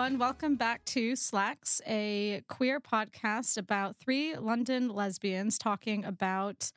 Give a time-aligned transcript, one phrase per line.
[0.00, 0.18] everyone.
[0.18, 6.72] Welcome back to Slacks, a queer podcast about three London lesbians talking about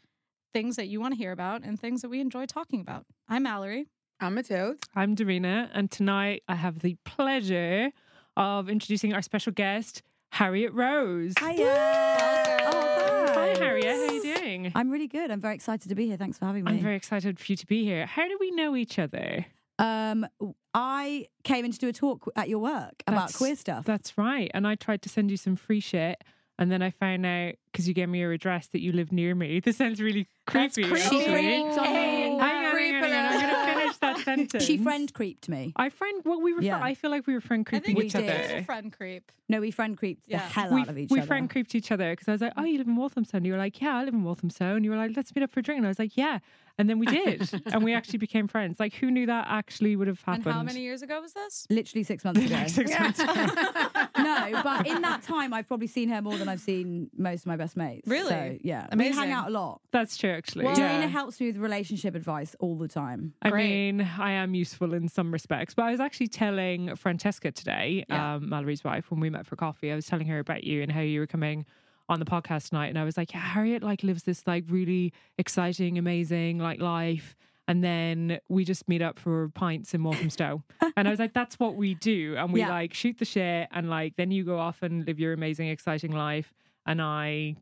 [0.52, 3.06] things that you want to hear about and things that we enjoy talking about.
[3.30, 3.88] I'm Mallory.
[4.20, 4.80] I'm Matilde.
[4.94, 7.92] I'm Darina, and tonight I have the pleasure
[8.36, 10.02] of introducing our special guest,
[10.34, 11.34] Harriet Rose.
[11.40, 11.64] Hiya.
[11.66, 13.60] Oh, Hi, thanks.
[13.60, 13.86] Harriet.
[13.86, 14.72] How are you doing?
[14.76, 15.32] I'm really good.
[15.32, 16.18] I'm very excited to be here.
[16.18, 16.74] Thanks for having me.
[16.74, 18.06] I'm very excited for you to be here.
[18.06, 19.46] How do we know each other?
[19.80, 20.26] Um,
[20.74, 23.86] I came in to do a talk at your work about That's- queer stuff.
[23.86, 24.50] That's right.
[24.54, 26.24] And I tried to send you some free shit.
[26.60, 29.34] And then I found out because you gave me your address that you live near
[29.34, 29.60] me.
[29.64, 30.64] This sounds really creepy.
[30.66, 30.90] That's creepy.
[30.90, 31.10] creepy.
[31.10, 31.34] She actually.
[31.34, 32.40] creeped on me.
[32.40, 34.64] I'm going to finish that sentence.
[34.64, 35.74] She friend creeped me.
[35.76, 36.22] I friend.
[36.24, 36.62] Well, we were.
[36.62, 36.80] Yeah.
[36.82, 38.30] I feel like we were friend I creeping think we each it's did.
[38.52, 38.64] a other.
[38.66, 39.32] friend creep.
[39.50, 40.38] No, we friend creeped Yeah.
[40.38, 41.28] the hell we, out of each we other.
[41.28, 43.54] friend creeped each other because I was like, "Oh, you live in Walthamstow." And you
[43.54, 45.60] were like, "Yeah, I live in Walthamstow." And you were like, "Let's meet up for
[45.60, 46.38] a drink." And I was like, "Yeah."
[46.80, 48.80] And then we did, and we actually became friends.
[48.80, 50.48] Like, who knew that actually would have happened?
[50.48, 51.68] And how many years ago was this?
[51.70, 52.64] Literally six months ago.
[52.68, 53.34] Six months ago.
[54.18, 57.46] no, but in that time, I've probably seen her more than I've seen most of
[57.48, 58.08] my best mates.
[58.08, 58.30] Really?
[58.30, 58.88] So, yeah.
[58.92, 59.14] We Amazing.
[59.22, 59.82] hang out a lot.
[59.92, 60.66] That's true, actually.
[60.66, 61.00] Well- yeah.
[61.04, 63.34] Darina helps me with relationship advice all the time.
[63.44, 63.70] I Great.
[63.70, 68.36] mean, I am useful in some respects, but I was actually telling Francesca today, Yeah.
[68.36, 70.92] um, Mallory's wife, when we met for coffee, I was telling her about you and
[70.92, 71.66] how you were coming
[72.10, 75.14] on the podcast tonight, and I was like, yeah, Harriet like lives this like really
[75.38, 77.36] exciting, amazing like life.
[77.66, 80.62] And then we just meet up for pints in Walthamstow.
[80.98, 82.36] and I was like, that's what we do.
[82.38, 82.70] And we Yeah.
[82.70, 86.12] like shoot the shit and like then you go off and live your amazing, exciting
[86.12, 86.54] life.
[86.86, 87.56] And I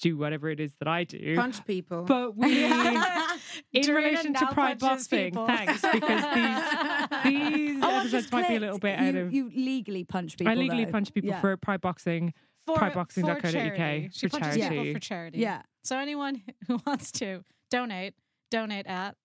[0.00, 1.36] do whatever it is that I do.
[1.36, 2.04] Punch people.
[2.04, 2.64] But we
[3.72, 5.46] in relation to Pride Boxing, people.
[5.46, 9.32] thanks, because these these Oh, episodes might be a little bit you, out of.
[9.34, 10.50] You legally punch people.
[10.50, 10.92] I legally though.
[10.92, 11.40] punch people Yeah.
[11.42, 12.32] for Pride Boxing.
[12.66, 14.10] For, Prideboxing.co.uk for charity.
[14.12, 14.92] She for punches people charity.
[14.94, 15.38] for charity.
[15.38, 15.62] Yeah.
[15.84, 18.14] So anyone who wants to donate,
[18.50, 19.16] donate at.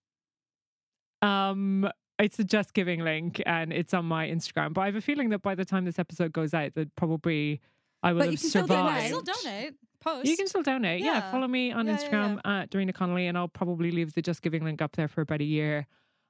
[1.21, 1.89] Um,
[2.19, 4.73] it's a Just Giving link, and it's on my Instagram.
[4.73, 7.61] But I have a feeling that by the time this episode goes out, that probably
[8.03, 9.09] I will But have you can still donate.
[9.11, 9.27] survived.
[9.27, 9.73] Still donate.
[9.99, 10.25] Post.
[10.27, 11.01] You can still donate.
[11.01, 11.13] Yeah.
[11.13, 11.31] Yeah.
[11.31, 14.41] Follow me on Yeah, yeah, Instagram at Darina Connolly, and I'll probably leave the Just
[14.41, 15.87] Giving link up there for about a year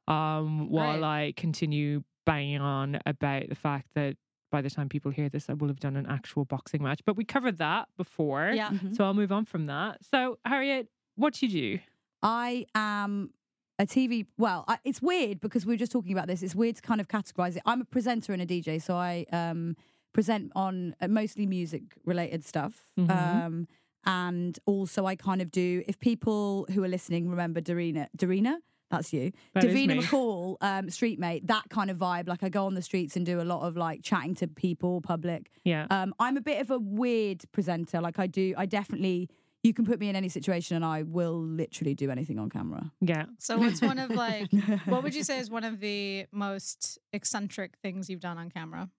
[0.07, 1.03] um, while Great.
[1.03, 4.15] I continue banging on about the fact that
[4.51, 7.01] by the time people hear this, I will have done an actual boxing match.
[7.05, 8.51] But we covered that before.
[8.53, 8.69] Yeah.
[8.69, 8.95] Mhm.
[8.95, 10.03] So I'll move on from that.
[10.05, 11.79] So, Harriet, what do you do?
[12.21, 13.31] I am
[13.79, 14.25] a TV.
[14.37, 16.41] Well, I, it's weird because we were just talking about this.
[16.41, 17.61] It's weird to kind of categorize it.
[17.65, 19.75] I'm a presenter and a DJ, so I um,
[20.13, 22.91] present on uh, mostly music related stuff.
[22.97, 23.09] Mhm.
[23.11, 23.67] Um,
[24.05, 25.83] and also, I kind of do.
[25.87, 28.55] If people who are listening remember Darina, Darina,
[28.89, 30.01] that's you, That is Davina me.
[30.01, 32.27] McCall, um, street mate, that kind of vibe.
[32.27, 35.01] Like I go on the streets and do a lot of like chatting to people,
[35.01, 35.49] public.
[35.63, 35.87] Yeah.
[35.89, 38.01] Um, I'm a bit of a weird presenter.
[38.01, 39.29] Like I do, I definitely.
[39.63, 42.91] You can put me in any situation, and I will literally do anything on camera.
[43.01, 43.25] Yeah.
[43.39, 44.49] So what's one of like
[44.85, 48.89] what would you say is one of the most eccentric things you've done on camera?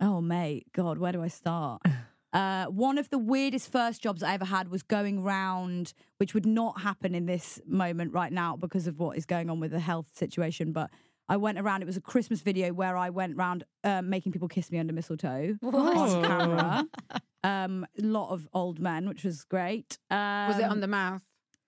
[0.00, 1.82] Oh, mate, God, where do I start?
[2.32, 6.46] Uh, one of the weirdest first jobs I ever had was going round, which would
[6.46, 9.80] not happen in this moment right now because of what is going on with the
[9.80, 10.72] health situation.
[10.72, 10.90] But
[11.28, 11.82] I went around.
[11.82, 14.92] It was a Christmas video where I went round um, making people kiss me under
[14.92, 16.14] mistletoe Oh.
[16.16, 16.86] on camera.
[17.44, 19.98] Um, a lot of old men, which was great.
[20.10, 21.22] Um, Was it on the mouth?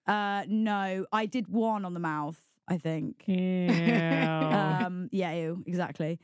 [0.07, 2.39] Uh, no, I did one on the mouth.
[2.69, 3.25] I think.
[3.27, 4.81] Yeah.
[4.87, 6.19] Um, yeah, ew, exactly.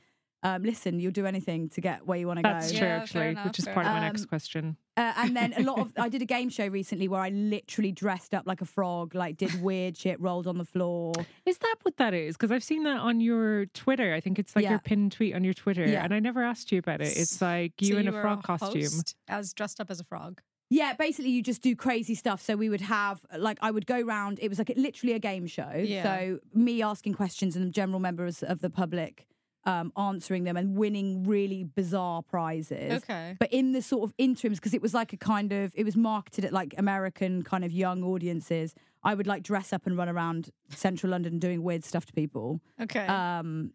[0.47, 2.51] Um, listen, you'll do anything to get where you want to go.
[2.51, 4.12] That's true, Yeah, actually, enough, which is fair part of my enough.
[4.12, 4.77] next question.
[4.97, 7.91] Uh, and then a lot of I did a game show recently where I literally
[7.93, 11.12] dressed up like a frog, like did weird shit, rolled on the floor.
[11.45, 12.37] Is that what that is?
[12.37, 14.15] Because I've seen that on your Twitter.
[14.15, 14.71] I think it's like Yeah.
[14.71, 15.85] your pinned tweet on your Twitter.
[15.87, 16.05] Yeah.
[16.05, 17.17] And I never asked you about it.
[17.17, 18.83] It's like you So in a were frog costume.
[18.83, 20.41] host as dressed up as a frog.
[20.70, 22.41] Yeah, basically you just do crazy stuff.
[22.41, 24.38] So we would have like I would go round.
[24.43, 25.70] It was like literally a game show.
[25.76, 26.03] Yeah.
[26.03, 29.26] So me asking questions and general members of the public
[29.67, 33.03] um, answering them and winning really bizarre prizes.
[33.03, 33.37] Okay.
[33.39, 35.97] But in the sort of interims, because it was like a kind of, it was
[35.97, 38.75] marketed at like American kind of young audiences.
[39.03, 42.61] I would like dress up and run around central London doing weird stuff to people.
[42.81, 43.07] Okay.
[43.07, 43.73] Um,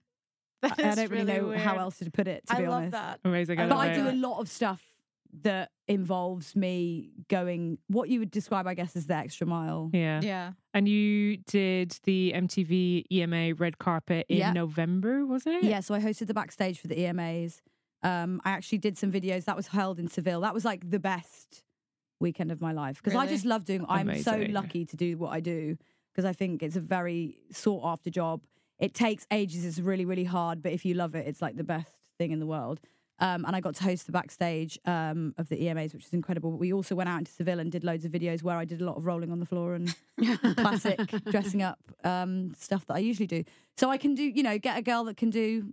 [0.62, 1.60] That I I don't really, know weird.
[1.60, 2.46] how else to put it.
[2.48, 3.20] To I be love honest, that.
[3.26, 3.60] Amazing.
[3.60, 3.96] I I but love I it.
[3.96, 4.91] do a lot of stuff
[5.44, 9.89] that involves me going what you would describe, I guess, as the extra mile.
[9.94, 10.22] Yeah.
[10.22, 10.51] Yeah.
[10.74, 14.54] And you did the MTV EMA red carpet in Yeah.
[14.54, 15.63] November, was it?
[15.63, 17.62] Yeah, so I hosted the backstage for the EMAs.
[18.04, 20.42] Um, I actually did some videos that was held in Seville.
[20.42, 21.63] That was like the best
[22.19, 23.86] weekend of my life because I just love doing.
[23.89, 25.78] I'm so lucky to do what I do
[26.13, 28.42] because I think it's a very sought after job.
[28.80, 29.66] It takes ages.
[29.66, 32.39] It's really really hard, but if you love it, it's like the best thing in
[32.39, 32.80] the world.
[33.21, 36.50] Um, and I got to host the backstage um, of the EMAs, which is incredible.
[36.51, 38.81] But we also went out into Seville and did loads of videos where I did
[38.81, 39.95] a lot of rolling on the floor and
[40.57, 43.44] classic dressing up um, stuff that I usually do.
[43.77, 45.71] So I can do, you know, get a girl that can do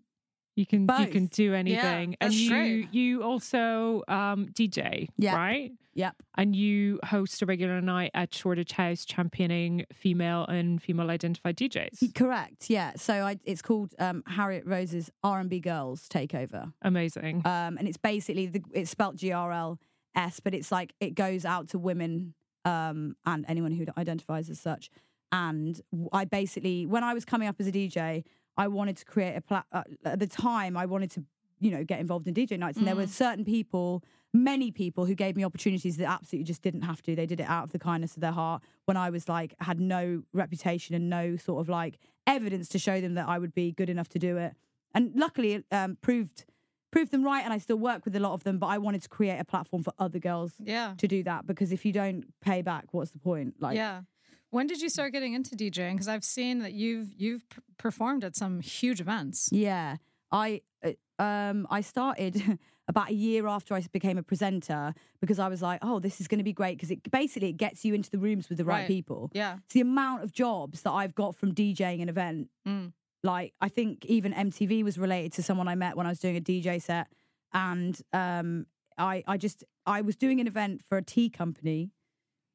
[0.57, 2.93] You can you can do anything, and that's you great.
[2.95, 5.37] you also um, DJ, Yeah.
[5.37, 5.73] right?
[5.99, 6.15] Yep.
[6.37, 12.15] And you host a regular night at Shoreditch House, championing female and female identified DJs.
[12.15, 12.71] Correct.
[12.71, 12.93] Yeah.
[12.95, 17.43] So I, it's called um, Harriet Rose's R and B Girls Takeover, Amazing.
[17.45, 19.81] um, and it's basically the, it's spelt G R L
[20.15, 22.35] S, but it's like it goes out to women
[22.65, 24.91] um, and anyone who identifies as such.
[25.33, 25.81] And
[26.13, 28.23] I basically, when I was coming up as a DJ,
[28.57, 29.67] I wanted to create a plat.
[29.73, 31.25] Uh, at the time, I wanted to,
[31.59, 34.05] you know, get involved in DJ nights, and there were certain people,
[34.35, 37.15] many people, who gave me opportunities that absolutely just didn't have to.
[37.17, 38.63] They did it out of the kindness of their heart.
[38.85, 43.01] When I was like, had no reputation and no sort of like evidence to show
[43.01, 44.55] them that I would be good enough to do it,
[44.95, 46.45] and luckily, it um, proved
[46.91, 47.45] proved them right.
[47.45, 49.45] And I still work with a lot of them, but I wanted to create a
[49.45, 50.95] platform for other girls Yeah.
[50.97, 53.57] to do that because if you don't pay back, what's the point?
[53.61, 54.03] Like, yeah.
[54.51, 55.93] When did you start getting into DJing?
[55.93, 57.45] Because I've seen that you've you've
[57.77, 59.51] performed at some huge events.
[59.53, 59.97] Yeah,
[60.33, 60.93] I uh,
[61.23, 62.59] um I started
[62.89, 66.27] about a year after I became a presenter because I was like, oh, this is
[66.29, 68.65] going to be great because it basically it gets you into the rooms with the
[68.65, 68.87] right, Right.
[68.89, 69.31] people.
[69.35, 69.59] Yeah.
[69.67, 72.49] It's the amount of jobs that I've got from DJing an event.
[72.67, 72.93] Mm.
[73.23, 76.37] Like I think even MTV was related to someone I met when I was doing
[76.37, 77.09] a DJ set,
[77.53, 81.91] and um I I just I was doing an event for a tea company.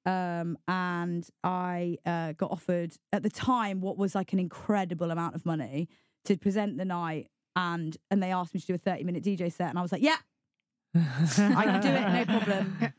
[0.06, 5.34] Um, and I uh, got offered at the time what was like an incredible amount
[5.34, 5.88] of money
[6.26, 9.52] to present the night, and and they asked me to do a thirty minute DJ
[9.52, 10.18] set, and I was like, yeah,
[10.96, 12.94] I can do it, no problem.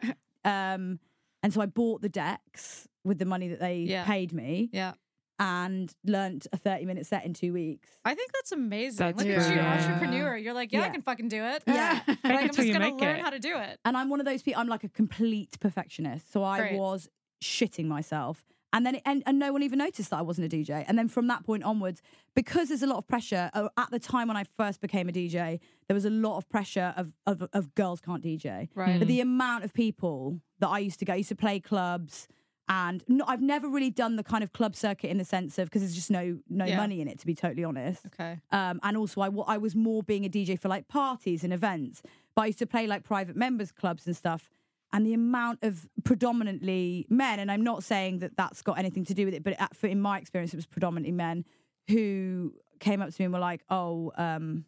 [0.45, 0.99] Um,
[1.43, 4.05] and so I bought the decks with the money that they Yeah.
[4.05, 4.95] paid me, Yeah.
[5.39, 7.89] and learnt a thirty minute set in two weeks.
[8.05, 8.99] I think that's amazing.
[9.06, 9.69] That's Look at you, brilliant.
[9.83, 10.37] entrepreneur.
[10.37, 10.93] You're like, yeah, I Yeah.
[10.93, 11.62] can fucking do it.
[11.67, 12.01] Yeah.
[12.09, 13.23] like, I'm until just you gonna make learn it.
[13.23, 13.79] how to do it.
[13.85, 14.61] And I'm one of those people.
[14.61, 16.79] I'm like a complete perfectionist, so I Great.
[16.79, 17.09] was
[17.43, 18.45] shitting myself.
[18.75, 20.85] And then, it, and, and no one even noticed that I wasn't a DJ.
[20.87, 22.03] And then from that point onwards,
[22.35, 25.12] because there's a lot of pressure uh, at the time when I first became a
[25.12, 28.69] DJ, there was a lot of pressure of of, of girls can't DJ.
[28.75, 28.99] Right.
[28.99, 32.26] But the amount of people that I used to go, I used to play clubs,
[32.69, 35.67] and no, I've never really done the kind of club circuit in the sense of
[35.69, 36.77] because there's just no no Yeah.
[36.77, 38.06] money in it, to be totally honest.
[38.06, 38.41] Okay.
[38.50, 42.03] Um, and also, I, I was more being a DJ for like parties and events,
[42.35, 44.50] but I used to play like private members clubs and stuff.
[44.94, 49.14] And the amount of predominantly men, and I'm not saying that that's got anything to
[49.14, 51.44] do with it, but at, for, in my experience, it was predominantly men
[51.88, 54.64] who came up to me and were like, "Oh, um,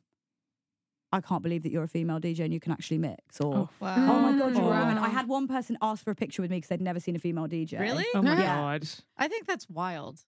[1.13, 3.69] I can't believe that you're a female DJ and you can actually mix," or Oh,
[3.81, 3.95] Wow.
[4.17, 6.51] "Oh my god, you're a woman." I had one person ask for a picture with
[6.51, 7.79] me because they'd never seen a female DJ.
[7.79, 8.05] Really?
[8.15, 8.57] oh my Yeah.
[8.57, 8.89] god.
[9.17, 10.25] I think that's wild.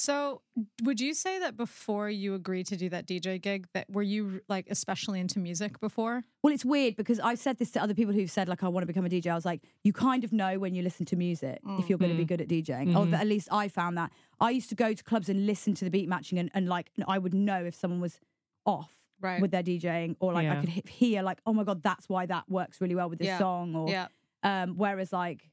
[0.00, 0.42] So,
[0.84, 4.40] would you say that before you agreed to do that DJ gig, that were you
[4.48, 6.22] like especially into music before?
[6.40, 8.82] Well, it's weird because I've said this to other people who've said like I want
[8.84, 9.26] to become a DJ.
[9.26, 12.12] I was like, you kind of know when you listen to music if you're going
[12.12, 12.28] to be Mm.
[12.28, 12.94] good at DJing.
[12.96, 13.14] Or Mhm.
[13.14, 14.12] at least I found that.
[14.40, 16.92] I used to go to clubs and listen to the beat matching, and, and like
[17.08, 18.20] I would know if someone was
[18.64, 19.42] off Right.
[19.42, 22.48] with their DJing, or like I could hear like, oh my god, that's why that
[22.48, 23.38] works really well with this Yeah.
[23.38, 23.74] song.
[23.74, 24.06] Or yeah.
[24.44, 25.50] um, whereas like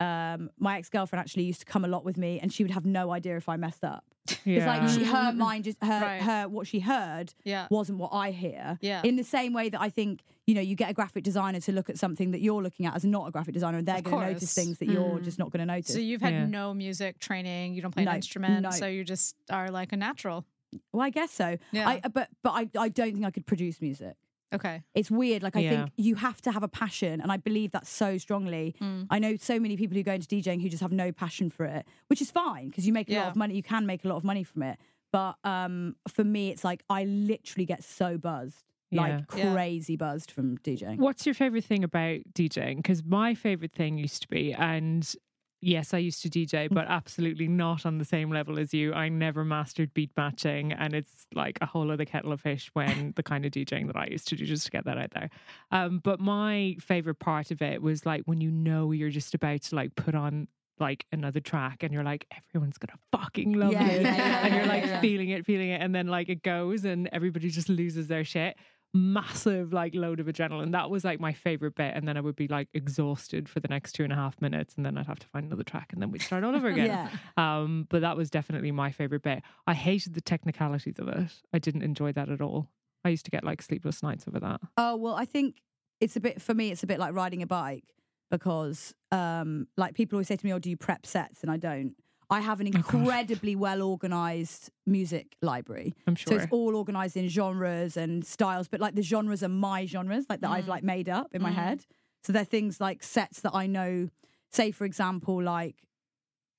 [0.00, 2.70] um, my ex girlfriend actually used to come a lot with me, and she would
[2.72, 4.04] have no idea if I messed up.
[4.28, 4.66] It's Yeah.
[4.66, 6.20] like she, her mind just her Right.
[6.20, 7.68] her what she heard Yeah.
[7.70, 8.76] wasn't what I hear.
[8.80, 9.00] Yeah.
[9.04, 11.72] In the same way that I think, you know, you get a graphic designer to
[11.72, 14.26] look at something that you're looking at as not a graphic designer and they're going
[14.26, 15.24] to notice things that you're Mm.
[15.24, 15.92] just not going to notice.
[15.94, 16.46] So you've had Yeah.
[16.46, 17.74] no music training.
[17.74, 18.62] You don't play No, an instrument.
[18.62, 18.70] no.
[18.72, 20.44] So you just are like a natural.
[20.92, 21.56] well, I guess so.
[21.70, 21.88] Yeah.
[21.88, 24.16] I, but but I, I don't think I could produce music.
[24.54, 24.82] Okay.
[24.94, 25.42] It's weird.
[25.42, 25.70] Like I Yeah.
[25.70, 28.74] think you have to have a passion, and I believe that so strongly.
[28.80, 29.06] Mm.
[29.10, 31.64] I know so many people who go into DJing who just have no passion for
[31.66, 33.54] it, which is fine because you make a lot of money.
[33.54, 34.78] You can make a lot of money from it.
[35.12, 39.52] But um, for me, it's like I literally get so buzzed, like Yeah.
[39.52, 40.98] crazy buzzed from DJing.
[40.98, 42.76] What's your favorite thing about DJing?
[42.76, 45.14] Because my favorite thing used to be, and
[45.60, 48.92] yes, I used to DJ, but absolutely not on the same level as you.
[48.92, 53.12] I never mastered beat matching, and it's like a whole other kettle of fish when
[53.16, 55.30] the kind of DJing that I used to do, just to get that out there.
[55.70, 59.62] Um, but my favorite part of it was like when you know you're just about
[59.62, 60.48] to like put on
[60.78, 64.54] like another track and you're like everyone's gonna fucking love Yeah, it yeah, yeah, and
[64.54, 68.08] you're like feeling it feeling it and then like it goes and everybody just loses
[68.08, 68.58] their shit
[68.94, 72.36] massive like load of adrenaline that was like my favorite bit and then i would
[72.36, 75.18] be like exhausted for the next two and a half minutes and then i'd have
[75.18, 77.10] to find another track and then we'd start all over again Yeah.
[77.36, 81.58] um but that was definitely my favorite bit i hated the technicalities of it i
[81.58, 82.68] didn't enjoy that at all
[83.04, 85.56] i used to get like sleepless nights over that Oh well, I think
[86.00, 86.70] it's a bit for me.
[86.70, 87.94] It's a bit like riding a bike
[88.30, 91.56] because, um, like people always say to me, "Oh, do you prep sets?" And I
[91.56, 91.94] don't.
[92.30, 97.28] I have an Oh, incredibly well organized music library, i'm so it's all organized in
[97.28, 98.66] genres and styles.
[98.68, 100.68] But like the genres are my genres, like that I've Mm.
[100.68, 101.54] like made up in my Mm.
[101.54, 101.86] head.
[102.24, 104.08] So they're things like sets that I know.
[104.50, 105.76] Say for example, like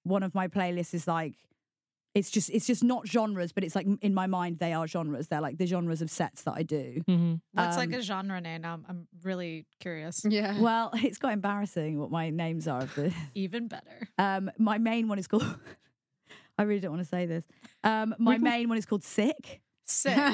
[0.03, 1.35] one of my playlists is like
[2.15, 5.27] it's just it's just not genres, but it's like in my mind they are genres.
[5.27, 7.01] They're like the genres of sets that I do.
[7.05, 8.65] hmm What's like Um, a genre name?
[8.65, 10.25] I'm, I'm really curious.
[10.27, 10.59] Yeah.
[10.59, 14.09] Well, it's quite embarrassing what my names are of the Even better.
[14.17, 15.43] Um, my main one is called.
[16.57, 17.43] I really don't want to say this.
[17.83, 19.61] Um, my can- main one is called Sick.
[19.89, 20.17] Sick.
[20.17, 20.33] I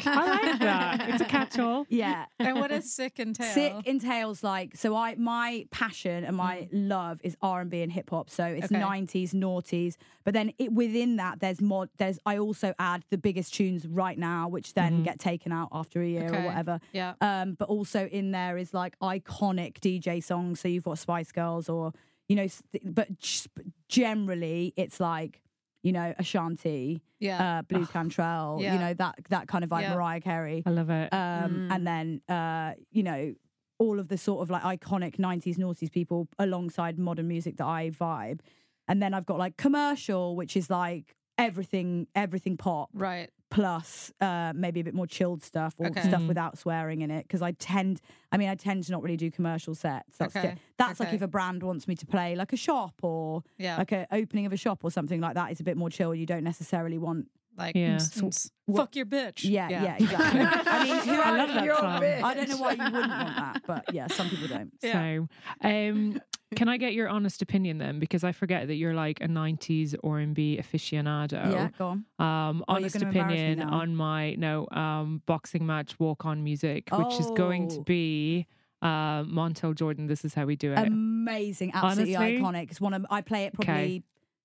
[0.50, 1.10] like that.
[1.10, 1.86] It's a catch-all.
[1.88, 2.26] Yeah.
[2.40, 3.54] and what does sick entail?
[3.54, 4.96] Sick entails like so.
[4.96, 8.30] I my passion and my love is R and B and hip hop.
[8.32, 8.80] So it's Okay.
[8.80, 9.96] nineties, noughties.
[10.24, 11.90] But then it, within that, there's mod.
[11.98, 15.04] There's I also add the biggest tunes right now, which then Mhm.
[15.04, 16.42] get taken out after a year Okay.
[16.42, 16.80] or whatever.
[16.92, 17.14] Yeah.
[17.22, 20.62] Um, but also in there is like iconic DJ songs.
[20.62, 21.94] So you've got Spice Girls or
[22.30, 23.48] you know, s- but g-
[23.90, 25.42] generally it's like
[25.84, 27.60] you know Ashanti, Yeah.
[27.60, 28.74] uh, Blu Cantrell, Yeah.
[28.74, 29.94] you know that that kind of vibe, Yeah.
[29.96, 31.14] Mariah Carey, I love it.
[31.14, 33.36] um, and then uh, you know
[33.80, 37.90] all of the sort of like iconic '90s noughties people alongside modern music that I
[37.92, 38.40] vibe,
[38.88, 43.30] and then I've got like commercial, which is like everything everything pop right.
[43.54, 46.02] Plus uh, maybe a bit more chilled stuff or Okay.
[46.02, 46.28] stuff Mhm.
[46.28, 49.30] without swearing in it because I tend I mean I tend to not really do
[49.32, 50.52] commercial sets that's Okay.
[50.56, 53.78] ju- that's like if a brand wants me to play like a shop or Yeah.
[53.78, 56.14] like an opening of a shop or something like that is a bit more chill
[56.16, 57.94] you don't necessarily want Like, Yeah.
[57.94, 59.44] ms- ms- What- fuck your bitch.
[59.48, 60.40] yeah yeah, exactly
[60.74, 62.02] I mean who I love that You're a song.
[62.02, 62.24] bitch.
[62.24, 64.92] I don't know why you wouldn't want that but yeah some people don't Yeah.
[64.94, 65.28] So,
[65.62, 66.20] um,
[66.54, 68.00] can I get your honest opinion then?
[68.00, 71.52] Because I forget that you're like a '90s R&B aficionado.
[71.52, 75.66] yeah go on Um, Oh, honest gonna embarrass me opinion on my no um boxing
[75.66, 77.84] match walk on music, which is going to Oh.
[77.84, 78.48] be
[78.82, 80.08] uh, Montel Jordan.
[80.08, 80.78] This is how we do it.
[80.80, 82.40] amazing absolutely Honestly?
[82.44, 84.04] iconic it's one of I play it probably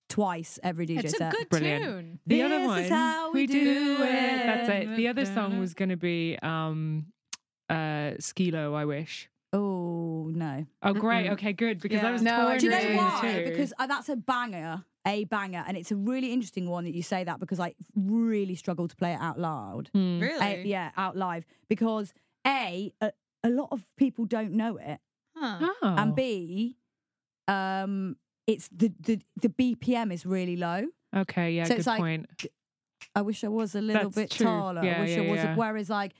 [0.08, 1.84] twice every DJ It's a good Brilliant.
[1.84, 2.18] tune.
[2.26, 4.46] the This other is one, how we do That's it.
[4.46, 4.96] That's it.
[4.96, 7.06] The other song was going to be um,
[7.68, 8.74] uh, Skee-Lo.
[8.74, 9.28] I wish.
[9.52, 11.26] Oh no Oh, great.
[11.26, 11.32] Mm-mm.
[11.32, 11.80] Okay, good.
[11.80, 13.42] Because I was No, torn Do you know between Between why?
[13.44, 13.50] two.
[13.50, 17.02] Because uh, that's a banger, a banger, and it's a really interesting one that you
[17.02, 19.90] say that because I really struggle to play it out loud.
[19.94, 20.20] Hmm.
[20.20, 20.44] Really?
[20.46, 22.12] A, yeah, out live because
[22.46, 23.12] a, a
[23.42, 25.00] a lot of people don't know it,
[25.36, 25.58] Huh.
[25.82, 25.94] Oh.
[25.96, 26.76] and b,
[27.46, 30.86] um, it's the the the BPM is really low.
[31.16, 31.52] okay.
[31.52, 31.64] Yeah.
[31.64, 32.26] so good it's like- point.
[33.14, 34.46] I wish I was a little That's bit true.
[34.46, 34.84] taller.
[34.84, 35.36] Yeah, I wish yeah, I was.
[35.40, 35.56] yeah.
[35.56, 36.12] Whereas like.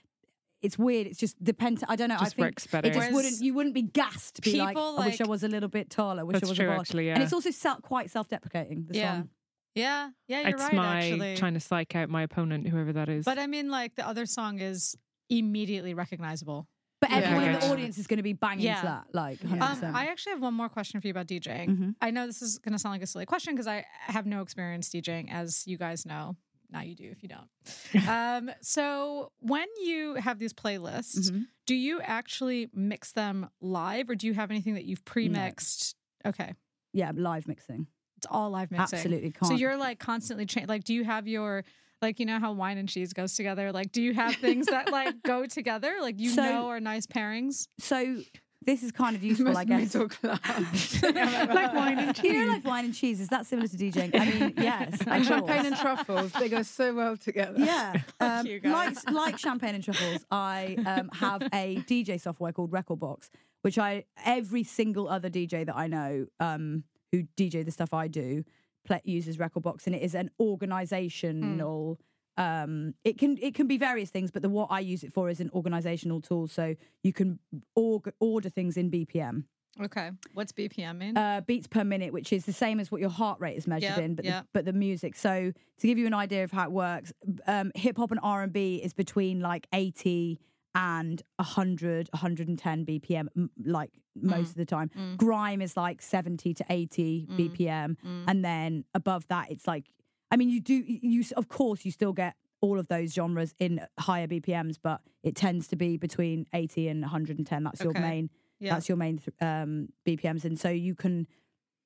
[0.61, 1.07] It's weird.
[1.07, 1.85] It's just depends.
[1.88, 2.17] I don't know.
[2.19, 2.88] I think works better.
[2.88, 3.41] it just Whereas wouldn't.
[3.41, 4.35] You wouldn't be gassed.
[4.37, 6.21] To be like, people, I wish I was a little bit taller.
[6.21, 6.67] I wish That's I was true.
[6.67, 6.81] a bald.
[6.81, 7.15] Actually, yeah.
[7.15, 8.87] And it's also self, quite self-deprecating.
[8.88, 9.15] The Yeah.
[9.19, 9.29] song.
[9.75, 10.11] Yeah.
[10.27, 11.37] Yeah, you're it's right, my actually.
[11.37, 13.25] trying to psych out my opponent, whoever that is.
[13.25, 14.97] But I mean, like, the other song is
[15.31, 16.67] immediately recognizable.
[17.00, 18.81] But Yeah, everyone I in the audience is going to be banging Yeah.
[18.81, 19.65] to that, like Yeah.
[19.71, 21.69] Um, I actually have one more question for you about DJing.
[21.69, 21.95] Mhm.
[22.00, 24.43] I know this is going to sound like a silly question because I have no
[24.43, 26.37] experience DJing, as you guys know.
[26.70, 28.08] Now you do if you don't.
[28.08, 31.46] um, so when you have these playlists, Mhm.
[31.66, 35.94] do you actually mix them live or do you have anything that you've pre-mixed?
[36.26, 36.54] Okay.
[36.92, 37.87] Yeah, live mixing.
[38.18, 38.98] It's all live mixing.
[38.98, 39.46] Absolutely can't.
[39.48, 40.68] So you're like constantly change.
[40.68, 41.64] Like, do you have your
[42.02, 43.72] like you know how wine and cheese goes together?
[43.72, 45.96] Like, do you have things that like go together?
[46.00, 47.66] Like you So- know are nice pairings.
[47.78, 48.20] so
[48.62, 49.95] this is kind of useful, I guess.
[49.95, 51.03] Middle class.
[51.03, 52.25] like wine and cheese.
[52.25, 53.21] You know, like wine and cheese.
[53.21, 54.19] Is that similar to DJing?
[54.19, 54.99] I mean, yes.
[55.07, 57.59] and champagne and truffles, they go so well together.
[57.59, 60.25] Yeah, um, you, like like champagne and truffles.
[60.31, 63.31] I um, have a DJ software called Rekordbox,
[63.62, 68.09] which I every single other DJ that I know um, who DJ the stuff I
[68.09, 68.45] do
[68.85, 71.99] play, uses Rekordbox, and it is an organizational.
[72.38, 75.28] Um, it can it can be various things, but the what I use it for
[75.28, 77.38] is an organizational tool, so you can
[77.75, 79.45] org- order things in BPM,
[79.80, 80.11] Okay.
[80.35, 81.16] What's BPM mean?
[81.16, 83.97] uh, beats per minute, which is the same as what your heart rate is measured
[83.99, 84.40] Yeah, in, but yeah.
[84.40, 85.14] the, but the music.
[85.16, 87.12] So to give you an idea of how it works,
[87.47, 90.38] um, hip hop and R and B is between like eighty
[90.75, 94.90] and 100, 110 BPM, m- like most of the time.
[94.97, 95.16] Mm.
[95.16, 97.37] Grime is like seventy to eighty Mm.
[97.37, 98.25] BPM, Mm.
[98.28, 99.87] and then above that, it's like,
[100.30, 103.80] I mean, you do you of course you still get all of those genres in
[103.99, 107.62] higher BPMs, but it tends to be between eighty and one hundred and ten.
[107.64, 108.30] That's your main
[108.61, 108.75] yeah.
[108.75, 111.26] that's your main um, BPMs, and so you can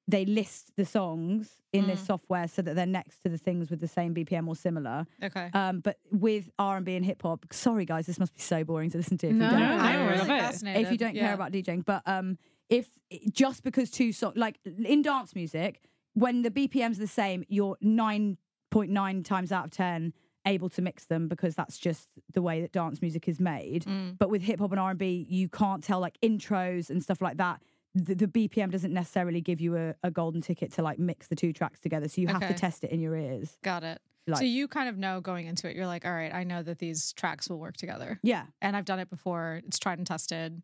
[0.08, 2.06] they list the songs in this Mm.
[2.06, 5.06] software so that they're next to the things with the same BPM or similar.
[5.22, 5.48] okay.
[5.54, 8.64] Um, but with R and B and hip hop, sorry guys, this must be so
[8.64, 9.28] boring to listen to.
[9.28, 10.40] If No, you don't, No, I'm really love it.
[10.40, 10.82] fascinated.
[10.86, 11.22] if you don't yeah.
[11.26, 12.36] care about DJing, but um,
[12.68, 12.88] if
[13.30, 15.80] just because two songs like in dance music,
[16.14, 18.38] when the BPMs are the same, you're nine
[18.70, 20.12] point nine times out of ten
[20.46, 23.84] able to mix them because that's just the way that dance music is made.
[23.84, 24.18] Mm.
[24.18, 27.22] But with hip hop and R and B, you can't tell like intros and stuff
[27.22, 27.62] like that.
[27.94, 31.36] The, the BPM doesn't necessarily give you a, a golden ticket to like mix the
[31.36, 33.58] two tracks together, so you have to test it in your ears.
[33.62, 34.00] Got it.
[34.34, 35.76] so you kind of know going into it.
[35.76, 38.86] You're like, all right, I know that these tracks will work together, Yeah, and I've
[38.86, 39.60] done it before.
[39.66, 40.62] It's tried and tested.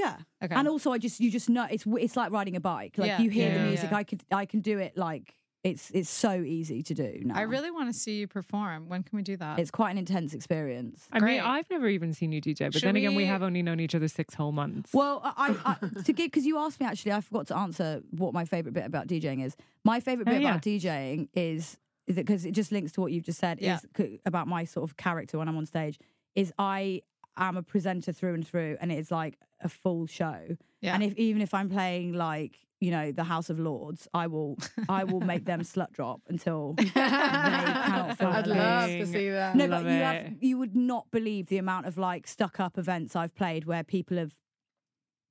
[0.00, 0.16] Yeah.
[0.44, 0.54] Okay.
[0.54, 2.94] And also, I just you just know it's it's like riding a bike.
[2.96, 3.96] Like Yeah, you hear yeah, the music, yeah.
[4.00, 7.34] I could I can do it like it's it's so easy to do now.
[7.36, 8.88] I really want to see you perform.
[8.88, 9.58] When can we do that?
[9.58, 11.06] it's quite an intense experience.
[11.12, 11.32] I Great.
[11.32, 13.62] mean, I've never even seen you DJ, but Should then again, we we- have only
[13.62, 14.94] known each other six whole months.
[14.94, 18.00] Well, I, I, I to give because you asked me actually, I forgot to answer
[18.10, 19.54] what my favorite bit about DJing is.
[19.84, 20.50] My favorite Oh, bit yeah.
[20.50, 21.76] about DJing is
[22.06, 23.60] is because it just links to what you've just said.
[23.60, 23.74] Yeah.
[23.76, 25.98] Is c- about my sort of character when I'm on stage.
[26.34, 27.02] Is I
[27.40, 30.56] am a presenter through and through, and it's like a full show.
[30.80, 30.94] Yeah.
[30.94, 34.58] And if even if I'm playing like you know the House of Lords, I will
[34.88, 39.56] I will make them slut drop until they cannot feel I'd love to see that.
[39.56, 42.78] No, Love but you have you would not believe the amount of like stuck up
[42.78, 44.34] events I've played where people have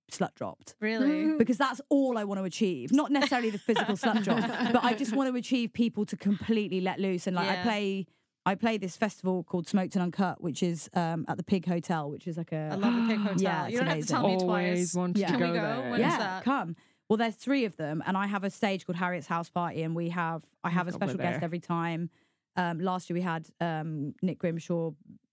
[0.09, 0.75] slut dropped.
[0.79, 1.07] really.
[1.07, 1.37] Mm-hmm.
[1.37, 2.91] Because that's all I want to achieve.
[2.91, 4.39] Not necessarily the physical slut drop,
[4.73, 7.27] but I just want to achieve people to completely let loose.
[7.27, 8.07] And like I play
[8.49, 12.09] I play this festival called Smoked and Uncut, which is um, at the Pig Hotel,
[12.09, 13.41] which is like a I love the Pig Hotel.
[13.41, 14.43] Yeah, you it's don't have to tell me Always
[14.91, 14.93] twice.
[14.95, 15.27] wanted Yeah.
[15.27, 15.61] to Can we go go?
[15.81, 15.91] there.
[15.91, 16.43] When is yeah, that?
[16.43, 16.75] come.
[17.07, 19.95] Well, there's three of them, and I have a stage called Harriet's House Party, and
[19.95, 22.09] we have I have a special guest every time.
[22.55, 24.91] Um, last year we had um, Nick Grimshaw,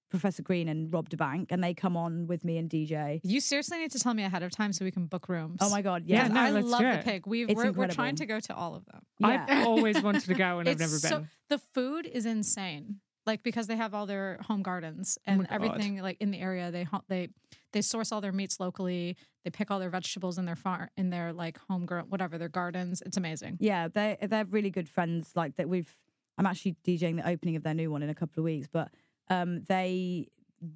[0.09, 3.21] Professor Green, and Rob da Bank, and they come on with me and DJ.
[3.25, 5.59] You seriously need to tell me ahead of time so we can book rooms.
[5.61, 7.27] Oh my god, Yeah, yeah, no, I let's love the pig.
[7.27, 9.01] We It's we're, we're trying to go to all of them.
[9.19, 9.45] yeah.
[9.49, 11.29] I've always wanted to go and I've It's never so- been.
[11.49, 13.01] the food is insane.
[13.27, 15.49] Like because they have all their home gardens Oh and God.
[15.51, 16.71] everything like in the area.
[16.71, 17.29] They they
[17.73, 19.17] they source all their meats locally.
[19.45, 22.49] They pick all their vegetables in their farm in their like home grown whatever their
[22.49, 23.03] gardens.
[23.05, 23.59] It's amazing.
[23.61, 25.33] yeah, they they're really good friends.
[25.35, 25.95] Like that, we've.
[26.39, 28.91] I'm actually DJing the opening of their new one in a couple of weeks, but
[29.31, 30.29] um, they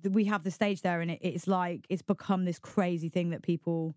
[0.08, 3.42] we have the stage there, and it, it's like it's become this crazy thing that
[3.42, 3.94] people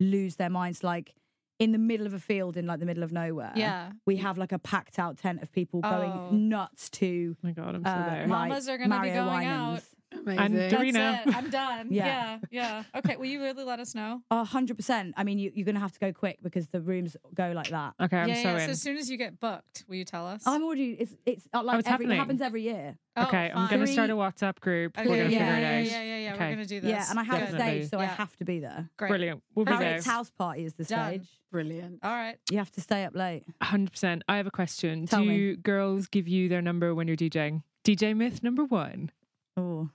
[0.00, 0.82] lose their minds.
[0.82, 1.14] Like
[1.58, 3.52] in the middle of a field, in like the middle of nowhere.
[3.54, 3.92] Yeah.
[4.06, 5.90] we have like a packed out tent of people Oh.
[5.90, 8.26] going nuts to oh my god, I'm so uh, there.
[8.26, 9.78] Mom- like Mamas are gonna be going Winans.
[9.78, 9.84] out.
[10.14, 10.38] Amazing.
[10.38, 10.56] And
[10.96, 11.34] That's it.
[11.36, 11.88] I'm done.
[11.90, 12.06] yeah.
[12.06, 12.38] Yeah.
[12.50, 13.16] yeah, Okay.
[13.16, 14.20] Will you really let us know?
[14.30, 15.14] A hundred percent.
[15.16, 17.94] I mean, you, you're gonna have to go quick because the rooms go like that.
[18.00, 18.54] Okay, I'm yeah, so yeah.
[18.54, 18.60] in.
[18.66, 20.42] So as soon as you get booked, will you tell us?
[20.46, 20.92] I'm already.
[20.92, 22.96] It's it's uh, like it's every, it happens every year.
[23.16, 24.98] Oh, okay, I'm gonna start a Three- WhatsApp group.
[24.98, 25.84] Okay, We're gonna yeah, figure it out.
[25.92, 26.34] yeah, yeah, yeah.
[26.34, 26.44] Okay.
[26.46, 26.90] We're gonna do this.
[26.90, 27.54] Yeah, and I have Good.
[27.60, 28.88] a stage, so I have to be there.
[28.96, 29.08] Great.
[29.08, 29.42] Brilliant.
[29.54, 29.80] We'll be there.
[29.80, 31.10] Harriet's house party is the Done.
[31.10, 31.28] stage.
[31.52, 32.00] Brilliant.
[32.02, 32.36] All right.
[32.50, 33.44] You have to stay up late.
[33.62, 34.22] 100%.
[34.28, 35.06] I have a question.
[35.06, 35.36] Tell Do me.
[35.36, 37.62] you girls give you their number when you're DJing?
[37.84, 39.12] DJ myth number one.
[39.56, 39.90] Oh,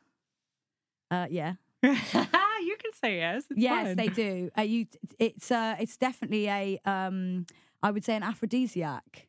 [1.11, 1.53] uh, yeah.
[1.83, 3.43] you can say yes.
[3.49, 3.95] It's yes, fine.
[3.95, 4.49] they do.
[4.57, 4.85] Uh, you,
[5.17, 7.45] it's uh, it's definitely a um,
[7.81, 9.27] I would say an aphrodisiac.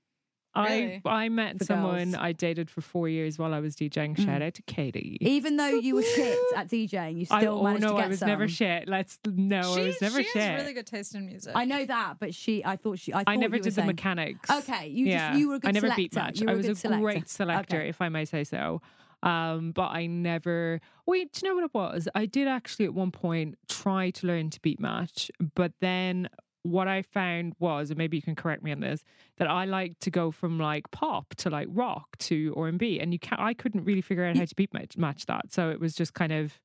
[0.53, 1.03] I Really?
[1.05, 2.16] I met For someone girls.
[2.25, 4.16] I dated for four years while I was DJing.
[4.16, 4.25] Mm.
[4.25, 5.16] Shout out to Katie.
[5.21, 8.05] Even though you were shit at DJing, you I, still oh managed no, to get
[8.05, 8.29] I was some.
[8.29, 8.88] never shit.
[8.88, 10.43] Let's no, I was never she shit.
[10.43, 11.53] has really good taste in music.
[11.55, 13.75] I know that, but she, I thought she, I, I never you were did the
[13.77, 14.51] saying- mechanics.
[14.51, 16.03] Okay, you yeah, just you were a good I never selector.
[16.03, 16.40] beat match.
[16.40, 17.03] You were I a was good a selector.
[17.05, 17.88] great selector, Okay.
[17.88, 18.83] if I may say so.
[19.23, 20.81] Um, but I never.
[21.07, 22.09] Wait, do you know what it was?
[22.15, 26.29] I did actually at one point try to learn to beat match, but then
[26.63, 29.03] what I found was, and maybe you can correct me on this,
[29.39, 33.01] that I like to go from like pop to like rock to R and B,
[33.01, 35.71] and you can I couldn't really figure out how to beat match, match that, so
[35.71, 36.61] it was just kind of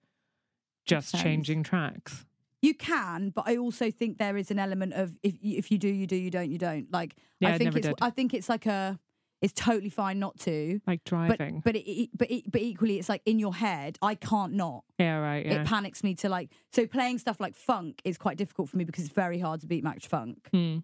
[0.85, 2.25] just changing tracks.
[2.61, 5.77] You can, but I also think there is an element of if you- if you
[5.77, 6.91] do, you do, you don't, you don't.
[6.91, 7.95] Like Yeah, I I think it's did.
[8.01, 8.99] I think it's like a
[9.41, 10.79] it's totally fine not to.
[10.87, 11.61] Like But driving.
[11.63, 13.97] but it, it- but it, but equally, it's like in your head.
[14.01, 14.83] I can't not.
[14.97, 15.45] yeah, right.
[15.45, 15.61] Yeah.
[15.61, 16.51] It panics me to like.
[16.71, 19.67] So playing stuff like funk is quite difficult for me because it's very hard to
[19.67, 20.47] beat match funk.
[20.51, 20.77] Hmm.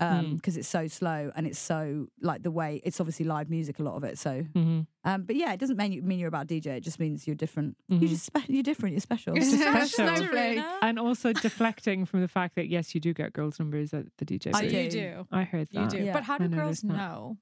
[0.00, 3.78] Um, because it's so slow and it's so like the way it's obviously live music
[3.78, 4.18] a lot of it.
[4.18, 6.66] So hmm um, but yeah, it doesn't mean you mean you're about DJ.
[6.66, 7.76] It just means you're different.
[7.90, 8.00] Mhm.
[8.00, 8.94] You're just spe- you're different.
[8.94, 9.36] You're special.
[9.36, 10.16] You're special.
[10.16, 10.58] Snowflake.
[10.82, 14.24] And also deflecting from the fact that yes, you do get girls' numbers at the
[14.24, 14.50] DJ.
[14.52, 14.70] I booth.
[14.72, 14.82] So do.
[14.82, 15.26] you do.
[15.30, 15.98] I heard You do.
[15.98, 16.12] Yeah.
[16.12, 16.96] But how do noticed girls that.
[16.96, 17.38] know?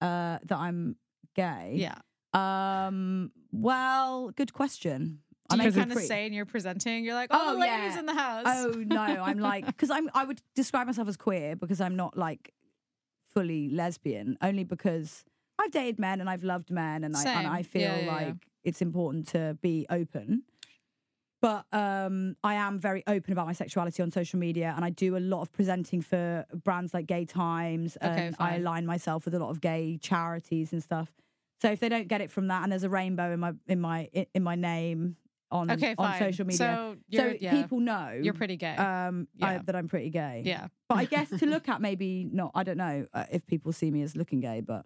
[0.00, 0.96] Uh, that I'm
[1.34, 1.74] gay.
[1.76, 1.96] Yeah.
[2.34, 3.32] Um.
[3.52, 5.20] Well, good question.
[5.48, 7.58] Do I you it kind of pretty- say in your presenting, you're like, oh, Oh,
[7.58, 7.98] ladies yeah.
[7.98, 8.44] in the house.
[8.46, 12.16] Oh no, I'm like because I'm I would describe myself as queer because I'm not
[12.16, 12.54] like
[13.34, 14.38] fully lesbian.
[14.40, 15.24] Only because
[15.60, 18.12] I've dated men and I've loved men and I and I feel yeah, yeah.
[18.12, 20.44] like it's important to be open.
[21.40, 25.16] But um, I am very open about my sexuality on social media, and I do
[25.16, 29.34] a lot of presenting for brands like Gay Times, Okay, and I align myself with
[29.34, 31.10] a lot of gay charities and stuff.
[31.62, 33.80] So if they don't get it from that, and there's a rainbow in my in
[33.80, 35.16] my in my name
[35.50, 38.76] on okay, on social media, So, you're, so yeah, people know you're pretty gay.
[38.76, 40.42] um, I, that I'm pretty gay.
[40.44, 40.68] yeah.
[40.88, 42.52] But I guess to look at, maybe not.
[42.54, 44.84] I don't know uh, if people see me as looking gay, but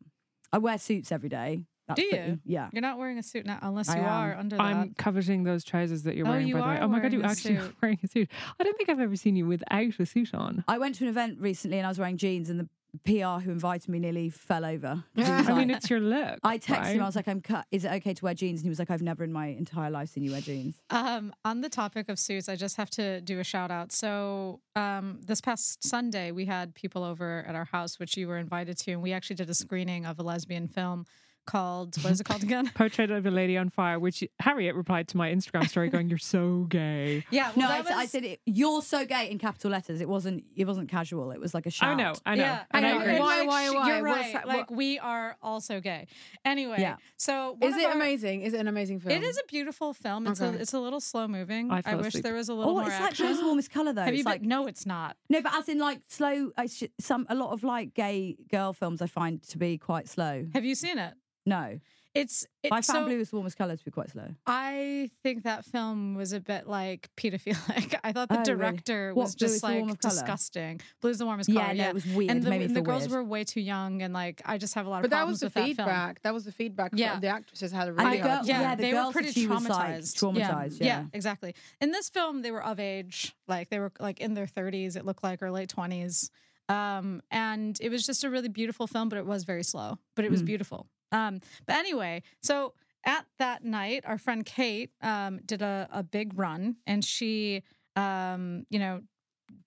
[0.53, 1.65] I wear suits every day.
[1.87, 2.11] That's Do you?
[2.11, 2.71] pretty- yeah.
[2.73, 4.09] You're not wearing a suit now, unless I you am.
[4.09, 4.63] are under that.
[4.63, 6.49] I'm coveting those trousers that you're Oh, wearing.
[6.49, 6.77] you by the way.
[6.79, 7.75] are Oh my god, you wearing a actually suit.
[7.83, 8.29] wearing a suit.
[8.59, 10.65] I don't think I've ever seen you without a suit on.
[10.67, 12.69] I went to an event recently and I was wearing jeans, and the
[13.05, 15.03] PR who invited me nearly fell over.
[15.17, 16.39] He was I mean, it's your look.
[16.45, 16.95] I texted right?
[16.97, 17.03] him.
[17.03, 17.67] I was like, "I'm cut.
[17.73, 19.91] Is it okay to wear jeans?" And he was like, "I've never in my entire
[19.91, 23.21] life seen you wear jeans." Um, on the topic of suits, I just have to
[23.21, 23.91] do a shout out.
[23.91, 28.39] So, um, this past Sunday, we had people over at our house, which you were
[28.39, 31.05] invited to, and we actually did a screening of a lesbian film
[31.47, 32.71] called what is it called again?
[32.75, 36.19] Portrait of a Lady on Fire, which Harriet replied to my Instagram story going, You're
[36.19, 37.25] so gay.
[37.31, 40.01] yeah, no, I, that I said it, you're so gay in capital letters.
[40.01, 40.45] It wasn't.
[40.57, 41.31] It wasn't casual.
[41.31, 41.91] It was like a shout.
[41.91, 42.43] I know, I know.
[42.43, 43.01] Yeah, and I know.
[43.01, 43.19] agree.
[43.19, 43.89] Why, like, why, why?
[43.97, 44.33] You're What's right.
[44.35, 46.07] that- like we are also gay.
[46.45, 46.97] Anyway, Yeah.
[47.17, 48.43] so Is it our- amazing?
[48.43, 49.15] Is it an amazing film?
[49.15, 50.27] It is a beautiful film.
[50.27, 51.71] It's a it's a little slow moving.
[51.71, 52.25] I I, wish asleep.
[52.25, 53.39] there was a little Oh, more it's like action.
[53.45, 54.03] Warmest color though.
[54.03, 54.33] Have you it's been?
[54.33, 55.17] like no, it's not.
[55.29, 56.51] no, but as in like slow.
[56.57, 56.67] Uh,
[57.01, 60.47] some a lot of like gay girl films I find to be quite slow.
[60.55, 61.15] Have you seen it?
[61.47, 61.79] No,
[62.15, 62.47] It's.
[62.63, 64.29] It, I found so the warmest color to be quite slow.
[64.47, 67.95] I think that film was a bit like pedophilic.
[68.05, 68.45] I thought the Oh, really?
[68.45, 70.15] director What, was Blue just like of colour?
[70.15, 70.81] disgusting.
[71.03, 71.61] Blue's the warmest color.
[71.61, 72.31] yeah, no, Yeah, it was weird.
[72.31, 74.89] and the, and the girls were way too young, and like I just have a
[74.89, 75.77] lot of But that problems was the with that film.
[75.77, 76.23] feedback.
[76.23, 76.93] That was the feedback.
[76.95, 77.15] Yeah.
[77.15, 77.21] Yeah.
[77.21, 78.47] The actresses had a And really the hard time.
[78.49, 80.23] yeah, yeah, the they girl were pretty she was, like, traumatized.
[80.37, 80.51] Yeah.
[80.51, 81.05] traumatized, yeah.
[81.13, 81.55] exactly.
[81.83, 84.97] In this film, they were of age, like they were like in their 30s.
[84.97, 86.31] It looked like or late 20s,
[86.69, 89.09] um, and it was just a really beautiful film.
[89.09, 90.47] But it was very slow, but it was Mm.
[90.47, 90.87] beautiful.
[91.13, 96.39] Um, but anyway, so at that night, our friend Kate um, did a, a big
[96.39, 97.63] run, and she,
[97.97, 99.03] um, you know,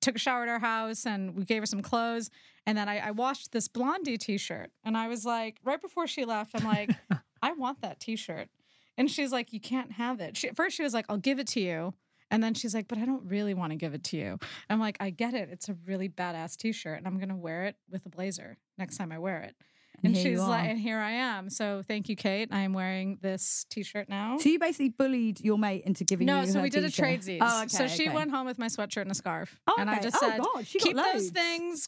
[0.02, 2.30] took a shower at our house, and we gave her some clothes.
[2.66, 6.26] And then I, I washed this Blondie T-shirt, and I was like, right before she
[6.26, 6.92] left, I'm like,
[7.42, 8.50] I want that T-shirt.
[8.98, 10.36] And she's like, you can't have it.
[10.36, 11.94] She, at first, she was like, I'll give it to you.
[12.30, 14.40] And then she's like, but I don't really want to give it to you.
[14.70, 15.50] I'm like, I get it.
[15.50, 19.12] It's a really badass T-shirt, and I'm gonna wear it with a blazer next time
[19.12, 19.56] I wear it.
[20.04, 21.50] And And, here she's like, and here I am.
[21.50, 22.50] So thank you, Kate.
[22.52, 24.38] I am wearing this T-shirt now.
[24.38, 26.34] So you basically bullied your mate into giving you.
[26.34, 27.22] No, so her we did a t-shirt.
[27.22, 27.40] tradesies.
[27.42, 27.68] Oh, okay.
[27.70, 28.14] so she okay.
[28.16, 30.04] went home with my sweatshirt and a scarf, Oh, and I okay.
[30.04, 31.88] just oh, said, God, she got keep those things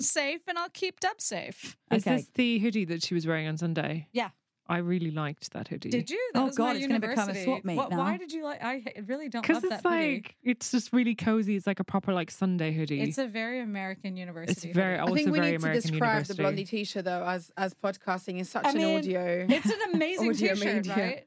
[0.00, 1.76] safe, and I'll keep Deb safe.
[1.90, 2.16] Is Okay.
[2.16, 4.08] this the hoodie that she was wearing on Sunday?
[4.12, 4.30] Yeah.
[4.68, 5.90] I really liked that hoodie.
[5.90, 6.30] Did you?
[6.34, 7.44] That Oh, was God, it's gonna become a university.
[7.44, 7.98] swap meet What- now.
[7.98, 8.62] Why did you like?
[8.64, 10.14] I really don't Because it's that hoodie.
[10.16, 11.54] like, it's just really cozy.
[11.56, 13.00] It's like a proper like Sunday hoodie.
[13.00, 14.68] It's a very American university.
[14.68, 15.12] It's very- hoodie.
[15.12, 16.42] I think we very need to American describe the university.
[16.42, 19.46] Blondie T-shirt though, as as podcasting is such I an mean, audio.
[19.48, 20.94] It's an amazing Audio T-shirt, media.
[20.96, 21.26] right?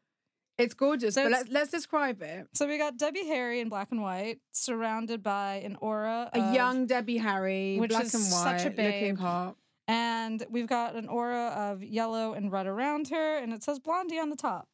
[0.57, 2.47] It's gorgeous, So but let's let's describe it.
[2.53, 6.85] So we got Debbie Harry in black and white, surrounded by an aura A young
[6.85, 9.55] Debbie Harry, which black is and such white, a looking hot.
[9.89, 14.19] And we've got an aura of yellow and red around her, and it says Blondie
[14.19, 14.67] on the top.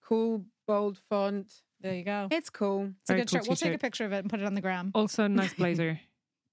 [0.00, 1.52] Cool, bold font.
[1.80, 2.28] There you go.
[2.30, 2.92] It's cool.
[3.00, 3.48] It's a good cool shirt.
[3.48, 3.80] We'll take a t-shirt.
[3.80, 4.92] picture of it and put it on the gram.
[4.94, 5.98] also a nice blazer.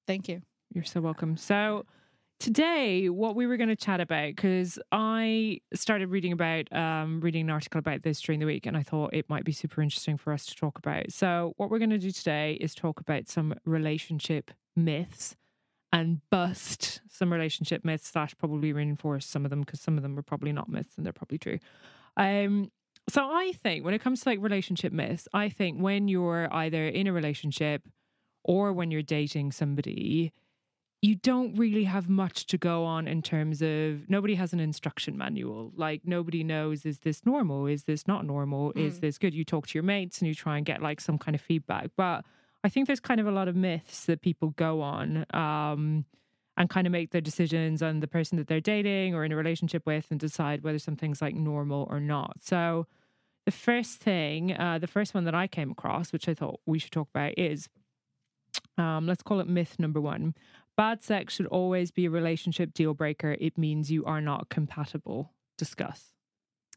[0.08, 0.42] Thank you.
[0.74, 1.38] You're so welcome.
[1.38, 1.86] So
[2.40, 7.42] today, what we were going to chat about, because I started reading about, um, reading
[7.42, 10.18] an article about this during the week, and I thought it might be super interesting
[10.18, 11.12] for us to talk about.
[11.12, 15.36] So what we're going to do today is talk about some relationship myths
[16.00, 20.18] and bust some relationship myths slash probably reinforce some of them because some of them
[20.18, 21.60] are probably not myths and they're probably true.
[22.16, 22.72] Um,
[23.10, 26.88] so I think when it comes to like relationship myths, I think when you're either
[26.88, 27.84] in a relationship
[28.44, 30.34] or when you're dating somebody,
[31.02, 35.18] you don't really have much to go on in terms of nobody has an instruction
[35.18, 35.72] manual.
[35.76, 37.68] Like nobody knows is this normal?
[37.68, 38.72] Is this not normal?
[38.76, 39.02] Is Mm.
[39.02, 39.34] this good?
[39.34, 41.92] You talk to your mates and you try and get like some kind of feedback.
[41.96, 42.26] But
[42.64, 46.06] I think there's kind of a lot of myths that people go on um,
[46.58, 49.36] and kind of make their decisions on the person that they're dating or in a
[49.36, 52.38] relationship with and decide whether something's like normal or not.
[52.42, 52.88] So
[53.46, 56.80] the first thing, uh, the first one that I came across, which I thought we
[56.80, 57.70] should talk about, is
[58.78, 60.34] um, let's call it myth number one.
[60.76, 63.36] Bad sex should always be a relationship deal breaker.
[63.40, 65.32] It means you are not compatible.
[65.58, 66.14] Discuss.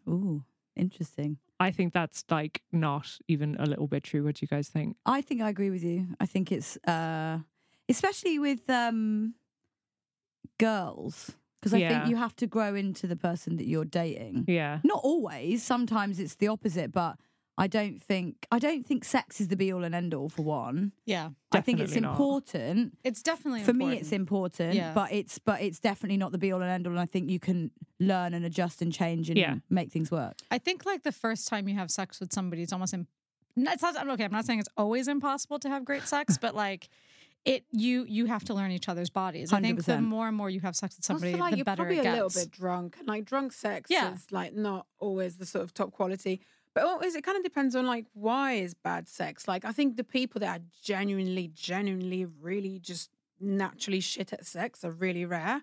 [0.08, 0.44] Ooh,
[0.76, 1.38] interesting.
[1.60, 4.24] I think that's like not even a little bit true.
[4.24, 4.96] What do you guys think?
[5.04, 6.06] I think I agree with you.
[6.18, 7.38] I think it's uh
[7.88, 9.34] especially with um
[10.58, 11.88] girls because I Yeah.
[11.90, 14.46] think you have to grow into the person that you're dating.
[14.48, 14.80] Yeah.
[14.82, 15.62] Not always.
[15.62, 17.18] Sometimes it's the opposite, but
[17.60, 20.42] I don't think I don't think sex is the be all and end all for
[20.42, 20.92] one.
[21.04, 22.12] Yeah, I think it's not.
[22.12, 22.96] important.
[23.04, 24.92] it's definitely For me it's important, Yeah.
[24.94, 27.28] but it's but it's definitely not the be all and end all and I think
[27.30, 29.56] you can learn and adjust and change and Yeah.
[29.68, 30.34] make things work.
[30.50, 32.94] I think like the first time you have sex with somebody, it's almost.
[32.94, 33.06] Im-
[33.56, 36.54] no, it's not, okay, I'm not saying it's always impossible to have great sex, but
[36.54, 36.88] like
[37.44, 39.52] it, you you have to learn each other's bodies.
[39.52, 40.04] I think the 100%.
[40.04, 41.98] more and more you have sex with I somebody, feel like the you're better probably
[41.98, 44.14] it a little bit drunk, and like drunk sex Yeah.
[44.14, 46.40] is like not always the sort of top quality.
[46.74, 49.48] But always, it kind of depends on like why is bad sex.
[49.48, 54.84] Like I think the people that are genuinely, genuinely, really just naturally shit at sex
[54.84, 55.62] are really rare.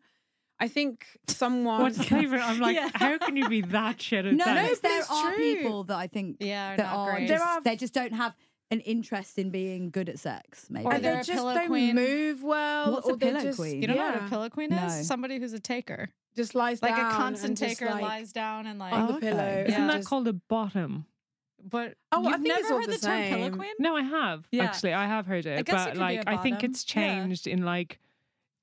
[0.60, 1.82] I think someone.
[1.82, 2.42] What's favorite?
[2.42, 2.90] I'm like, Yeah.
[2.94, 4.56] how can you be that shit at No, sex?
[4.62, 5.38] no, but there it's are true.
[5.56, 8.36] people that I think Yeah, that are just, There are- they just don't have
[8.70, 10.68] an interest in being good at sex.
[10.70, 10.86] Maybe.
[10.86, 11.96] Or they're they just don't queen.
[11.96, 12.92] move well.
[12.92, 13.82] What's or a pillow just, queen?
[13.82, 14.96] You don't know what a pillow queen is?
[14.98, 15.02] No.
[15.04, 16.10] Somebody who's a taker.
[16.36, 19.18] Just lies Like down a constant taker like, lies down and like on the oh,
[19.18, 19.30] Okay.
[19.30, 19.38] pillow.
[19.44, 19.62] Yeah.
[19.68, 21.06] Isn't and that just- called a bottom?
[21.70, 23.72] but Oh, I you've think it's never all heard the the, term pillow queen?
[23.80, 24.64] No, I have Yeah.
[24.66, 24.94] actually.
[24.94, 26.72] I have heard I it, guess but could be like a I think bottom.
[26.72, 26.94] it's Yeah.
[26.94, 28.00] changed in like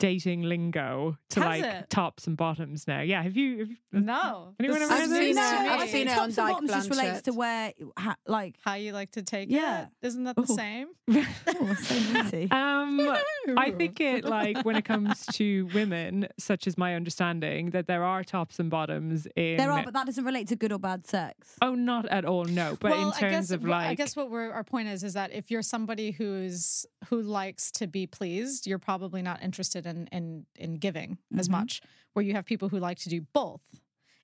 [0.04, 1.88] dating lingo to Has like it?
[1.88, 3.00] tops and bottoms now.
[3.00, 3.58] Yeah, have you?
[3.92, 4.54] Have No.
[4.60, 5.18] Anyone ever I've this?
[5.18, 5.40] seen news it.
[5.42, 5.86] I've me.
[5.88, 8.92] seen it tops on and Dyke bottoms just relates to where, ha, like, How you
[8.92, 9.84] like to take Yeah.
[9.84, 9.88] it?
[10.06, 10.46] Isn't that the Ooh.
[10.56, 10.88] same?
[11.10, 12.50] oh, so naughty.
[12.50, 13.16] Um,
[13.56, 18.04] I think it like when it comes to women, such as my understanding, that there
[18.04, 19.56] are tops and bottoms in.
[19.56, 21.56] there are, but that doesn't relate to good or bad sex.
[21.62, 22.44] oh, not at all.
[22.44, 25.02] No, but well, in terms guess, of like, I guess what we're, our point is
[25.02, 29.86] is that if you're somebody who's who likes to be pleased, you're probably not interested
[29.86, 31.52] in in in giving as Mhm.
[31.52, 31.80] much.
[32.12, 33.60] Where you have people who like to do both,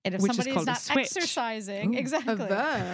[0.04, 1.98] and if Which is somebody's not exercising, Ooh.
[1.98, 2.36] exactly.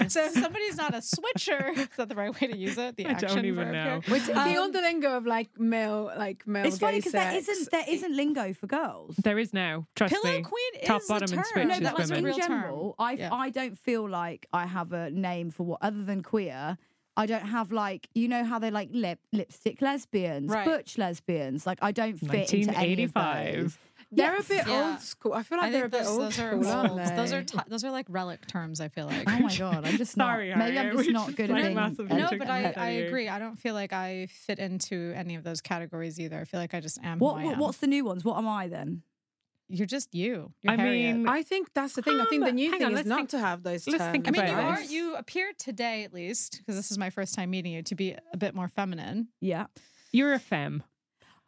[0.08, 2.96] So if somebody's not a switcher, is that the right way to use it?
[2.96, 4.00] The I don't even verb know.
[4.00, 4.20] here?
[4.26, 7.48] We're Um, on the lingo of like male, like male It's funny because there sex.
[7.48, 9.16] isn't there isn't lingo for girls.
[9.16, 9.86] there is now.
[9.94, 10.42] Trust Pillow me.
[10.42, 11.52] queen Top, is bottom, a and term.
[11.52, 12.18] switch no, is that was a women.
[12.30, 13.06] in real general, term.
[13.06, 13.34] I Yeah.
[13.34, 16.78] I don't feel like I have a name for what other than queer.
[17.16, 20.64] I don't have like you know how they like lip lipstick lesbians, Right.
[20.66, 21.66] butch lesbians.
[21.66, 23.54] Like I don't fit into any of 1985.
[23.62, 23.78] those.
[24.12, 24.44] They're Yes.
[24.44, 24.90] a bit Yeah.
[24.90, 25.32] old school.
[25.32, 26.98] I feel like I they're a bit those, old those are school, aren't old.
[27.00, 27.16] they?
[27.16, 28.80] Those are ti those are like relic terms.
[28.80, 29.24] I feel like.
[29.28, 30.26] Oh my god, I'm just not.
[30.34, 32.08] Sorry, maybe I'm just not good like, at being.
[32.08, 33.28] No, but I, I agree.
[33.28, 36.38] I don't feel like I fit into any of those categories either.
[36.38, 37.58] I feel like I just am What, who I what am.
[37.60, 38.24] what's the new ones?
[38.24, 39.02] What am I then?
[39.68, 40.52] You're just you.
[40.62, 41.16] You're I Harriet.
[41.16, 42.20] mean, I think that's the thing.
[42.20, 44.12] I think the Um, new thing on, is not think- to have those let's terms.
[44.12, 47.10] think I mean, you about are you appear today at least because this is my
[47.10, 49.28] first time meeting you to be a bit more feminine.
[49.40, 49.66] Yeah,
[50.12, 50.84] you're a femme,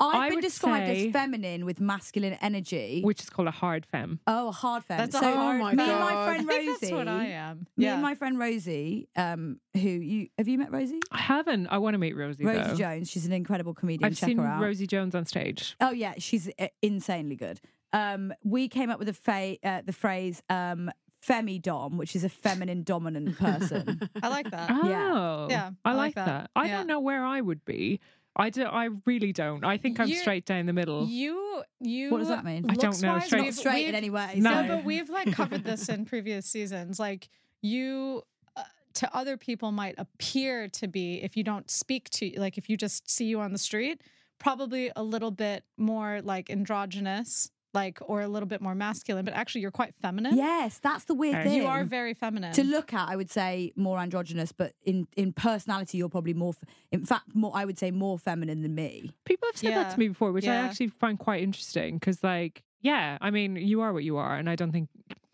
[0.00, 3.02] I've I been described say- as feminine with masculine energy.
[3.02, 4.18] which is called a hard femme.
[4.26, 4.98] oh, a hard femme.
[4.98, 6.24] That's a so hard Oh my me and my God.
[6.26, 6.66] friend I Rosie.
[6.66, 7.66] think that's what I am.
[7.76, 7.92] Me yeah.
[7.94, 10.98] and my friend Rosie, um, who you have you met Rosie?
[11.12, 11.68] I haven't.
[11.68, 12.44] I want to meet Rosie.
[12.44, 12.74] Rosie though.
[12.74, 13.08] Jones.
[13.10, 14.04] She's an incredible comedian.
[14.10, 14.60] I've Check seen her out.
[14.60, 15.76] Rosie Jones on stage.
[15.80, 16.50] Oh yeah, she's
[16.82, 17.60] insanely good.
[17.92, 20.90] Um, we came up with a fa- uh, the phrase um,
[21.26, 24.08] femidom, which is a feminine dominant person.
[24.22, 24.70] I like that.
[24.70, 26.26] Oh, Uh, Yeah, I, I like like that.
[26.26, 26.50] that.
[26.56, 26.76] I Yeah.
[26.78, 28.00] don't know where I would be.
[28.36, 28.64] I do.
[28.64, 29.64] I really don't.
[29.64, 31.06] I think I'm You- straight down the middle.
[31.06, 32.66] You you What does that mean?
[32.70, 34.34] I don't know, looks-wise, straight- Not we've- straight in any way.
[34.36, 34.62] No.
[34.62, 37.00] No, but we've like covered this in previous seasons.
[37.00, 37.28] Like
[37.62, 38.22] you
[38.56, 38.62] uh,
[38.94, 42.76] to other people might appear to be if you don't speak to like if you
[42.76, 44.02] just see you on the street,
[44.38, 49.34] probably a little bit more like androgynous, like or a little bit more masculine, but
[49.34, 50.36] actually you're quite feminine.
[50.36, 51.48] yes, that's the weird Okay.
[51.50, 51.62] thing.
[51.62, 52.52] You are very feminine.
[52.54, 56.54] to look at, I would say more androgynous, but in in personality, you're probably more.
[56.92, 59.10] In fact, more I would say more feminine than me.
[59.24, 62.62] People have said that to me before, which I actually find quite interesting because, like,
[62.80, 64.88] yeah, I mean, you are what you are, and I don't think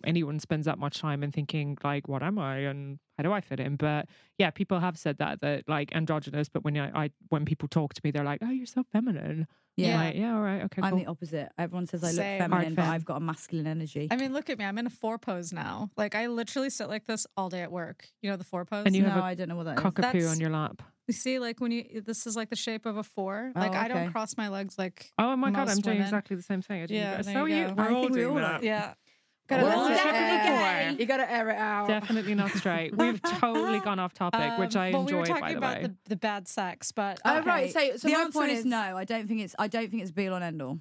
[0.05, 3.41] anyone spends that much time in thinking like, what am I and how do I
[3.41, 3.77] fit in?
[3.77, 4.07] But
[4.39, 7.95] yeah, people have said that that like androgynous, but when I, I when people talk
[7.95, 9.47] to me, they're like, oh, you're so feminine.
[9.77, 9.97] Yeah.
[9.97, 10.99] like, yeah, all right, okay, I'm cool.
[11.01, 11.49] the opposite.
[11.59, 12.39] Everyone says I look Same.
[12.41, 12.85] feminine, but.
[12.85, 14.07] I've got a masculine energy.
[14.09, 14.65] I mean, look at me.
[14.65, 15.91] I'm in a four pose now.
[15.97, 18.07] Like I literally sit like this all day at work.
[18.23, 18.85] You know the four pose.
[18.87, 20.83] And you no, have a I don't know what that Cockapoo That's- on your lap.
[21.07, 23.53] You see, like when you this is like the shape of a four.
[23.55, 26.35] Oh, Like I don't cross my legs like Oh my god, I'm Most doing exactly
[26.37, 26.83] the same thing.
[26.83, 28.63] I didn't Yeah, so you you, we're I all think we all that.
[28.63, 28.65] are.
[28.65, 28.95] yeah.
[29.47, 30.93] Gotta Well, let it definitely air.
[30.93, 30.97] gay.
[31.01, 31.87] You got to air it out.
[31.89, 32.97] Definitely not straight.
[32.97, 35.15] We've totally gone off topic, which Um, I well, enjoy.
[35.17, 37.71] we were talking by the about way, the, the bad sex, but Oh, right.
[37.71, 38.97] So, so the my answer point is, is no.
[38.97, 39.55] I don't think it's.
[39.59, 40.79] I don't think it's be all and end all.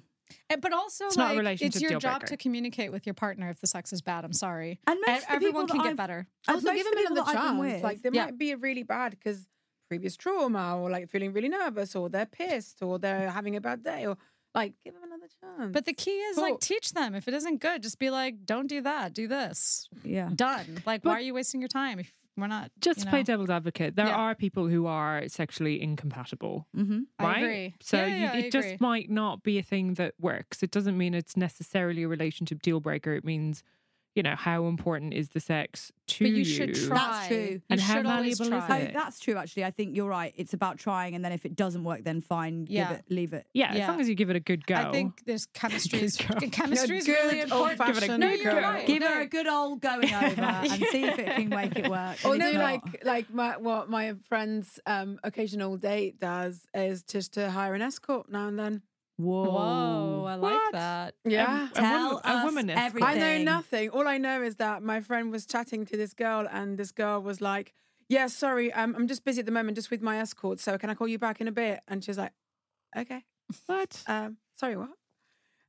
[0.48, 2.28] Eh, but also It's like relationship it's your job breaker.
[2.28, 4.24] to communicate with your partner if the sex is bad.
[4.24, 4.80] I'm sorry.
[4.86, 6.26] And most E- everyone can that get I've- better.
[6.48, 7.58] and Also, give them the another that chance.
[7.60, 8.24] with, Like they Yeah.
[8.24, 9.46] might be a really bad because
[9.88, 13.82] previous trauma, or like feeling really nervous, or they're pissed, or they're having a bad
[13.84, 14.16] day, or
[14.54, 15.72] like give them another chance.
[15.72, 17.14] But the key is like teach them.
[17.14, 19.12] If it isn't good, just be like, don't do that.
[19.14, 19.88] Do this.
[20.04, 20.30] yeah.
[20.34, 20.82] Done.
[20.86, 22.70] Like, But- why are you wasting your time if we're not?
[22.80, 24.14] just you to play devil's advocate, there Yeah.
[24.16, 26.66] are people who are sexually incompatible.
[26.76, 27.00] Mm-hmm.
[27.18, 27.36] I right?
[27.42, 27.74] agree.
[27.80, 30.62] So Yeah, you, yeah, I it just might not be a thing that works.
[30.62, 33.12] It doesn't mean it's necessarily a relationship deal breaker.
[33.14, 33.62] It means,
[34.14, 36.96] you know, how important is the sex to But you should try.
[36.96, 37.36] That's true.
[37.36, 38.82] You And how should always valuable is try.
[38.82, 39.36] Oh, that's true.
[39.36, 40.32] Actually, I think you're right.
[40.36, 42.66] It's about trying, and then if it doesn't work, then fine.
[42.68, 42.88] Yeah.
[42.88, 43.04] Give it.
[43.08, 43.46] Leave it.
[43.52, 44.76] Yeah, as long as you give it a good go.
[44.76, 46.00] I think there's chemistry.
[46.02, 47.80] is, chemistry is really important.
[47.80, 48.60] old-fashioned No, you're go.
[48.60, 48.86] right.
[48.86, 52.18] Give her a good old going over and see if it can make it work.
[52.24, 57.34] Or And do like like my what my friend's um, occasional date does is just
[57.34, 58.82] to hire an escort now and then.
[59.16, 59.44] Whoa.
[59.44, 60.72] Whoa, I like What?
[60.72, 61.14] that.
[61.24, 61.68] Yeah.
[61.70, 62.84] a, Tell woman, a us woman escort.
[62.86, 63.08] everything.
[63.08, 63.88] I know nothing.
[63.90, 67.20] All I know is that my friend was chatting to this girl, and this girl
[67.22, 67.72] was like,
[68.08, 70.58] "Yeah, sorry, um, I'm just busy at the moment, just with my escort.
[70.60, 72.32] So can I call you back in a bit?" And she's like,
[72.96, 73.24] "Okay."
[73.66, 74.02] What?
[74.08, 74.90] Um, sorry, what?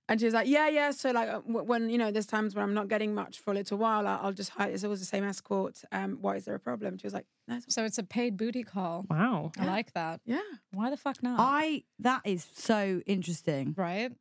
[0.08, 0.92] And she was like, yeah, yeah.
[0.92, 3.56] So like uh, when you know, there's times when I'm not getting much for a
[3.56, 4.70] little while, I- I'll just hire.
[4.70, 5.82] It's always the same escort.
[5.92, 6.98] Um, why is there a problem?
[7.00, 9.06] She was like, no, it's- So it's a paid booty call.
[9.10, 9.52] Wow.
[9.58, 10.22] I like that.
[10.26, 10.42] yeah.
[10.72, 11.38] Why the fuck not?
[11.40, 13.74] I that is so interesting.
[13.78, 14.12] right?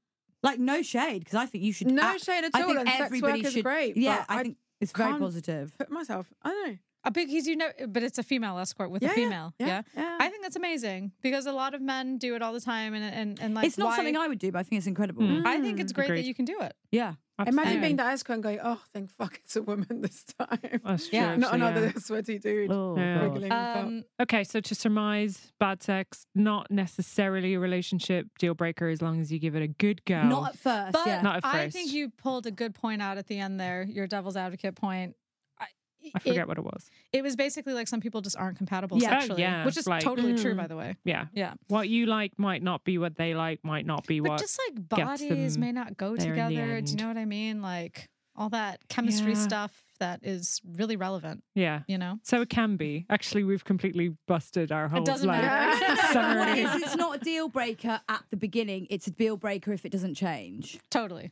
[0.42, 1.90] Like no shade because I think you should.
[1.90, 2.60] No ab- shade at all.
[2.60, 2.68] I all.
[2.68, 3.64] think And sex everybody work is should.
[3.64, 3.96] great.
[3.96, 5.74] Yeah, but I, think it's very positive.
[5.78, 6.32] put myself.
[6.42, 7.08] I don't know.
[7.08, 9.54] Uh, because you know, but it's a female escort with Yeah, a female.
[9.58, 10.16] Yeah, yeah.
[10.20, 13.04] I think that's amazing because a lot of men do it all the time, and
[13.04, 15.22] and, and like it's not why- something I would do, but I think it's incredible.
[15.22, 15.46] Mm.
[15.46, 16.20] I think it's great Agreed.
[16.22, 16.74] that you can do it.
[16.90, 17.14] Yeah.
[17.36, 17.80] Imagine Anyway.
[17.82, 20.80] being the escort and going, oh, thank fuck, it's a woman this time.
[20.84, 21.18] That's true.
[21.18, 21.34] Yeah.
[21.34, 21.92] Not actually, another yeah.
[21.98, 22.70] sweaty dude.
[22.70, 23.14] Oh, Yeah.
[23.14, 23.22] God.
[23.24, 23.76] wriggling about.
[23.78, 29.20] Um, Okay, so to surmise, bad sex not necessarily a relationship deal breaker as long
[29.20, 30.22] as you give it a good go.
[30.22, 30.92] Not at first.
[30.92, 31.22] but yeah.
[31.22, 33.82] Not at I think you pulled a good point out at the end there.
[33.82, 35.16] Your devil's advocate point.
[36.06, 36.90] I, I forget It, what it was.
[37.12, 39.26] it was basically like some people just aren't compatible Yeah.
[39.30, 40.56] Oh, yeah, which is like- totally true, Mm.
[40.58, 40.96] by the way.
[41.04, 41.26] Yeah.
[41.32, 44.40] Yeah, What you like might not be what they like, might not be but what.
[44.40, 46.80] just like bodies may not go there in the together.
[46.80, 47.62] Do you know what I mean?
[47.62, 49.38] Like all that chemistry Yeah.
[49.38, 51.44] stuff that is really relevant.
[51.54, 51.82] yeah.
[51.86, 52.18] You know.
[52.24, 53.06] So it can be.
[53.08, 56.38] Actually, we've completely busted our whole It doesn't like, matter.
[56.40, 58.88] What it is, it's not a deal breaker at the beginning.
[58.90, 60.78] It's a deal breaker if it doesn't change.
[60.90, 61.30] Totally.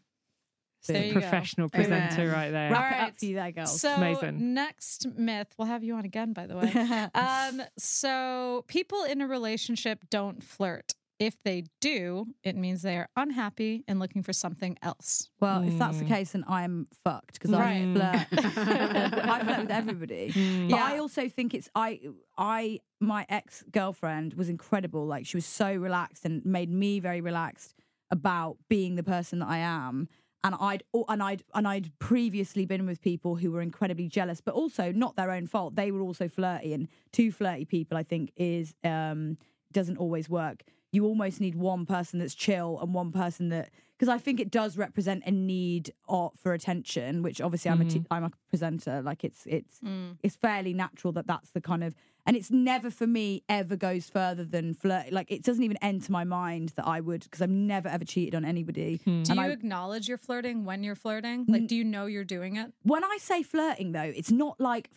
[0.86, 1.20] The There you go.
[1.20, 1.88] professional Amen.
[1.88, 2.70] presenter right there.
[2.70, 2.80] Right.
[2.80, 3.08] Wrap it Alright.
[3.12, 3.80] up for you there, girls.
[3.80, 4.54] So Amazing.
[4.54, 6.72] next myth, we'll have you on again, by the way.
[7.14, 10.94] um, so people in a relationship don't flirt.
[11.18, 15.30] If they do, it means they are unhappy and looking for something else.
[15.40, 16.08] well, if that's the Mm.
[16.08, 17.86] case, then I'm fucked because Right.
[17.96, 18.56] I flirt.
[19.28, 20.32] I flirt with everybody.
[20.32, 20.68] Mm.
[20.70, 20.84] But Yeah.
[20.84, 22.00] I also think it's I
[22.36, 25.06] I my ex girlfriend was incredible.
[25.06, 27.74] Like she was so relaxed and made me very relaxed
[28.10, 30.08] about being the person that I am.
[30.44, 34.54] And I'd and I'd and I'd previously been with people who were incredibly jealous, but
[34.54, 35.76] also not their own fault.
[35.76, 39.38] They were also flirty, and two flirty people, I think, is um
[39.72, 40.64] doesn't always work.
[40.90, 44.50] You almost need one person that's chill and one person that because I think it
[44.50, 49.00] does represent a need or, for attention, which obviously I'm a t- I'm a presenter.
[49.00, 49.78] Like it's it's
[50.24, 54.08] it's fairly natural that that's the kind of and it's never for me ever goes
[54.08, 57.50] further than flirt like it doesn't even enter my mind that i would because i've
[57.50, 61.44] never ever cheated on anybody Do and you I, acknowledge you're flirting when you're flirting?
[61.48, 62.72] Like, do you know you're doing it?
[62.82, 64.90] when i say flirting though it's not like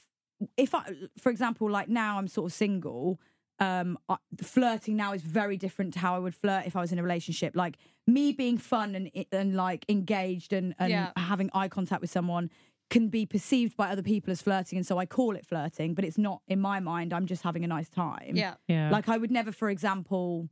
[0.58, 0.84] if i
[1.18, 3.20] for example like now i'm sort of single
[3.60, 6.92] um I, flirting now is very different to how i would flirt if i was
[6.92, 11.12] in a relationship like me being fun and and like engaged and and Yeah.
[11.16, 12.50] having eye contact with someone
[12.90, 16.06] can be perceived by other people as flirting and so i call it flirting but
[16.06, 18.56] it's not in my mind i'm just having a nice time Yeah.
[18.68, 18.90] Yeah.
[18.92, 20.50] Like I would never, for example,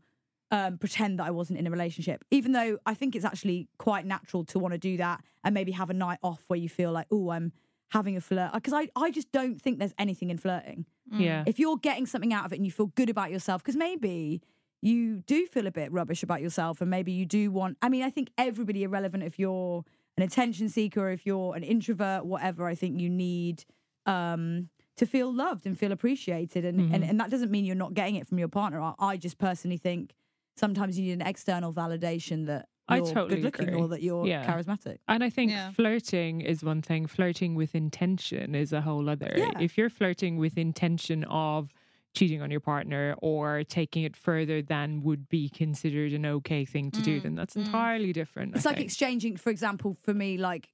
[0.52, 4.06] um, pretend that I wasn't in a relationship, even though I think it's actually quite
[4.06, 6.91] natural to want to do that and maybe have a night off where you feel
[6.91, 7.52] like, oh, I'm
[7.89, 8.54] having a flirt.
[8.54, 10.86] Because I, I just don't think there's anything in flirting.
[11.12, 11.43] yeah.
[11.48, 14.41] If you're getting something out of it and you feel good about yourself, because maybe
[14.82, 18.04] you do feel a bit rubbish about yourself and maybe you do want, I mean,
[18.04, 19.84] I think everybody, irrelevant if you're
[20.17, 23.65] an attention seeker, if you're an introvert, whatever, I think you need
[24.06, 26.65] um, to feel loved and feel appreciated.
[26.65, 26.93] And, Mm-hmm.
[26.95, 28.80] and, and that doesn't mean you're not getting it from your partner.
[28.82, 30.13] I, I just personally think
[30.56, 33.82] sometimes you need an external validation that I you're totally good looking agree.
[33.82, 34.45] or that you're Yeah.
[34.45, 34.97] charismatic.
[35.08, 35.71] And I think Yeah.
[35.71, 39.34] flirting is one thing, flirting with intention is a whole other.
[39.36, 39.52] Yeah.
[39.60, 41.73] If you're flirting with intention of
[42.13, 46.91] cheating on your partner or taking it further than would be considered an okay thing
[46.91, 47.65] to do, Mm, then that's mm.
[47.65, 48.56] entirely different.
[48.56, 48.86] It's I like think.
[48.88, 50.69] exchanging, for example, for me, like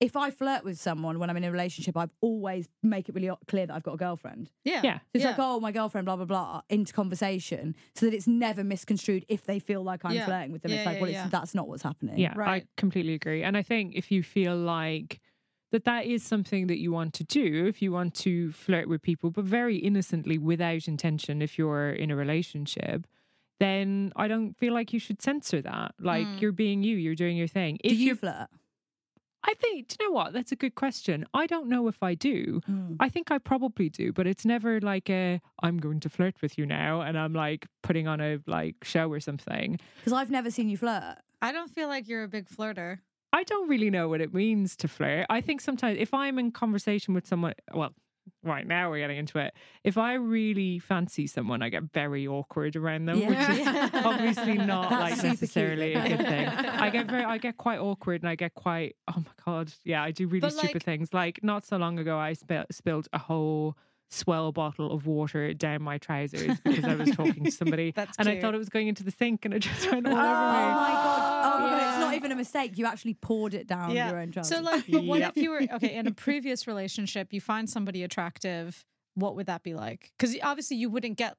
[0.00, 3.30] if I flirt with someone when I'm in a relationship, I've always make it really
[3.46, 4.50] clear that I've got a girlfriend.
[4.64, 4.80] Yeah.
[4.82, 4.98] Yeah.
[4.98, 5.30] So it's Yeah.
[5.32, 9.44] like, oh, my girlfriend, blah blah blah, into conversation, so that it's never misconstrued if
[9.44, 10.24] they feel like I'm Yeah.
[10.24, 10.70] flirting with them.
[10.72, 11.22] Yeah, it's like, yeah, well, yeah.
[11.24, 12.18] it's, that's not what's happening.
[12.18, 12.62] Yeah, right.
[12.62, 13.42] I completely agree.
[13.42, 15.20] And I think if you feel like
[15.70, 19.02] that that is something that you want to do, if you want to flirt with
[19.02, 23.06] people, but very innocently without intention, if you're in a relationship,
[23.60, 25.94] then I don't feel like you should censor that.
[26.00, 26.40] Like Mm.
[26.40, 27.74] you're being you, you're doing your thing.
[27.82, 28.48] Do If you you're- flirt?
[29.42, 30.34] I think, do you know what?
[30.34, 31.24] That's a good question.
[31.32, 32.60] I don't know if I do.
[32.68, 32.96] Mm.
[33.00, 36.58] I think I probably do, but it's never like a I'm going to flirt with
[36.58, 39.78] you now and I'm like putting on a like show or something.
[39.98, 41.16] Because I've never seen you flirt.
[41.40, 42.98] I don't feel like you're a big flirter.
[43.32, 45.26] I don't really know what it means to flirt.
[45.30, 47.94] I think sometimes if I'm in conversation with someone, well,
[48.42, 49.54] right now we're getting into it.
[49.84, 53.88] If I really fancy someone, I get very awkward around them, which is Yeah.
[54.04, 55.40] obviously not That's like super cute.
[55.42, 56.48] necessarily a good thing.
[56.48, 60.02] I get very, I get quite awkward, and I get quite, oh my god, yeah,
[60.02, 61.14] I do really But, stupid like- things.
[61.14, 63.76] Like not so long ago, I sp- spilled a whole
[64.12, 68.28] swell bottle of water down my trousers because I was talking to somebody, That's and
[68.28, 70.22] I thought it was going into the sink, and it just went all Oh over
[70.22, 70.26] me.
[70.26, 71.29] Oh my god!
[72.12, 72.78] It's not even a mistake.
[72.78, 74.56] You actually poured it down your own trousers.
[74.56, 75.32] So like, but what Yep.
[75.36, 77.32] if you were okay in a previous relationship?
[77.32, 78.84] You find somebody attractive.
[79.14, 80.12] What would that be like?
[80.18, 81.36] Because obviously you wouldn't get,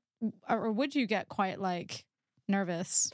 [0.49, 2.03] or or would you get quite like
[2.47, 3.11] nervous?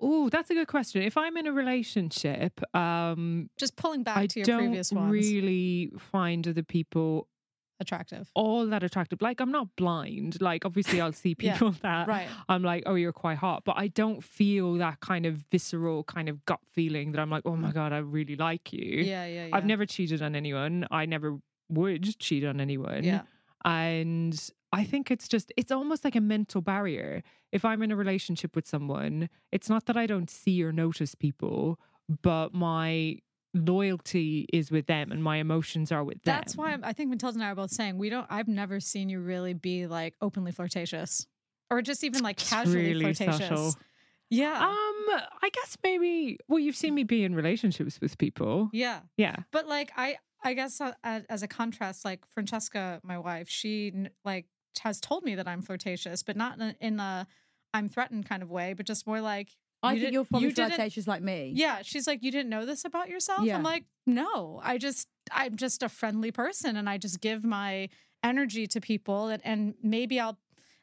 [0.00, 1.02] Oh, that's a good question.
[1.02, 5.10] If I'm in a relationship, um, Just pulling back I to your don't previous ones.
[5.10, 7.28] really find other people
[7.80, 8.30] attractive.
[8.34, 9.20] all that attractive.
[9.22, 10.40] Like I'm not blind.
[10.40, 12.28] Like obviously I'll see Yeah, people that Right.
[12.48, 16.28] I'm like, oh, you're quite hot, but I don't feel that kind of visceral kind
[16.28, 19.02] of gut feeling that I'm like, oh my god, I really like you.
[19.02, 19.56] Yeah, yeah, yeah.
[19.56, 20.86] I've never cheated on anyone.
[20.90, 23.04] I never would cheat on anyone.
[23.04, 23.22] Yeah.
[23.64, 24.38] And
[24.72, 27.22] I think it's just, it's almost like a mental barrier.
[27.52, 31.14] If I'm in a relationship with someone, it's not that I don't see or notice
[31.14, 31.78] people,
[32.22, 33.18] but my
[33.54, 36.34] loyalty is with them and my emotions are with them.
[36.36, 38.26] That's why I'm, I think Matilda and I are both saying we don't.
[38.30, 41.26] I've never seen you really be like openly flirtatious,
[41.70, 43.48] or just even like casually really flirtatious.
[43.48, 43.74] subtle.
[44.28, 48.70] Yeah, Um, I guess maybe, well, you've seen me be in relationships with people.
[48.72, 49.00] yeah.
[49.16, 49.36] Yeah.
[49.52, 53.92] But like I, I guess uh, as a contrast, like Francesca, my wife, she
[54.24, 54.46] like
[54.80, 57.26] has told me that I'm flirtatious, but not in a, in a
[57.72, 59.50] I'm threatened kind of way, but just more like
[59.86, 61.52] I you think did- you're probably you didn't- flirtatious like me.
[61.54, 63.42] Yeah, she's like, you didn't know this about yourself.
[63.44, 63.56] Yeah.
[63.56, 67.88] I'm like, no, I just, I'm just a friendly person, and I just give my
[68.22, 70.38] energy to people, and, and maybe I'll,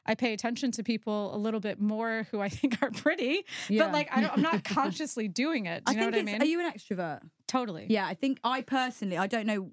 [0.06, 3.84] I pay attention to people a little bit more who I think are pretty, Yeah.
[3.84, 5.84] but like, I don't, I'm not consciously doing it.
[5.84, 6.42] Do I know think what I mean?
[6.42, 7.20] Are you an extrovert?
[7.48, 7.86] totally.
[7.88, 9.70] Yeah, I think I personally, I don't know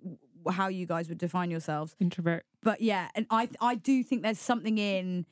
[0.51, 2.45] how you guys would define yourselves, Introvert.
[2.63, 5.25] but yeah, and I I do think there's something in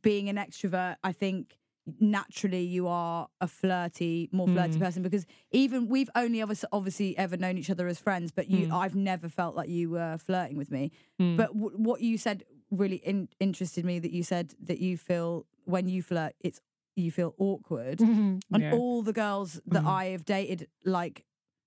[0.00, 0.96] being an extrovert.
[1.04, 1.58] I think
[2.00, 4.80] naturally you are a flirty, more flirty Mm.
[4.80, 8.66] person because even we've only obviously, obviously ever known each other as friends, but you,
[8.68, 8.72] Mm.
[8.72, 10.90] I've never felt like you were flirting with me.
[11.20, 11.36] Mm.
[11.36, 15.46] But w- what you said really in- interested me that you said that you feel
[15.64, 16.60] when you flirt, it's
[16.96, 18.00] you feel awkward.
[18.00, 18.72] And Yeah.
[18.74, 19.86] all the girls that Mhm.
[19.86, 21.24] I have dated, like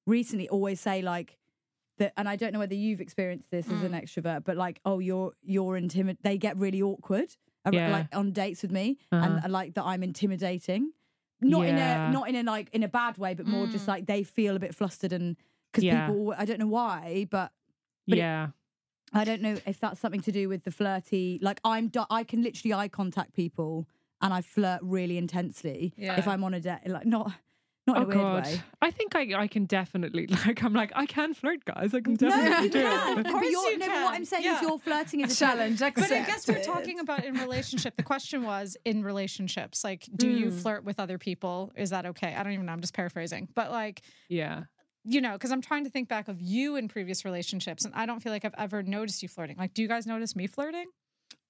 [0.08, 1.38] recently, always say like
[1.98, 2.14] that.
[2.18, 4.02] And I don't know whether you've experienced this as an Mm.
[4.04, 6.18] extrovert, but like, oh, you're you're intimid.
[6.24, 7.36] They get really awkward, ar-
[7.74, 7.92] Yeah.
[7.92, 9.26] like on dates with me, Uh-huh.
[9.26, 10.92] and, and like that I'm intimidating.
[11.42, 11.70] Not Yeah.
[11.70, 13.90] in a not in a like in a bad way, but more just Mm.
[13.90, 15.38] like they feel a bit flustered and
[15.72, 16.08] because Yeah.
[16.08, 16.34] people.
[16.38, 17.52] I don't know why, but
[18.08, 18.50] but it- yeah.
[19.14, 21.40] I don't know if that's something to do with the flirty.
[21.42, 23.88] Like I'm, I can literally eye contact people
[24.22, 26.82] and I flirt really intensely if I'm on a date.
[26.88, 27.32] Like not,
[27.90, 28.62] not in Oh a weird god, way.
[28.82, 31.94] I think I I can definitely like I'm like I can flirt, guys.
[31.94, 33.18] I can No, definitely you do can.
[33.20, 33.26] it.
[33.26, 34.14] Of course you no, but what.
[34.16, 34.56] I'm saying Yeah.
[34.58, 37.96] is you're flirting as a Challenge But I guess we're talking about in relationship.
[37.98, 40.62] The question was in relationships, like, do you Mm.
[40.62, 41.72] flirt with other people?
[41.76, 42.34] Is that okay?
[42.36, 42.72] I don't even know.
[42.74, 43.48] I'm just paraphrasing.
[43.56, 44.64] But like, Yeah.
[45.04, 48.06] you know, because I'm trying to think back of you in previous relationships, and I
[48.06, 49.58] don't feel like I've ever noticed you flirting.
[49.58, 50.86] Like, do you guys notice me flirting?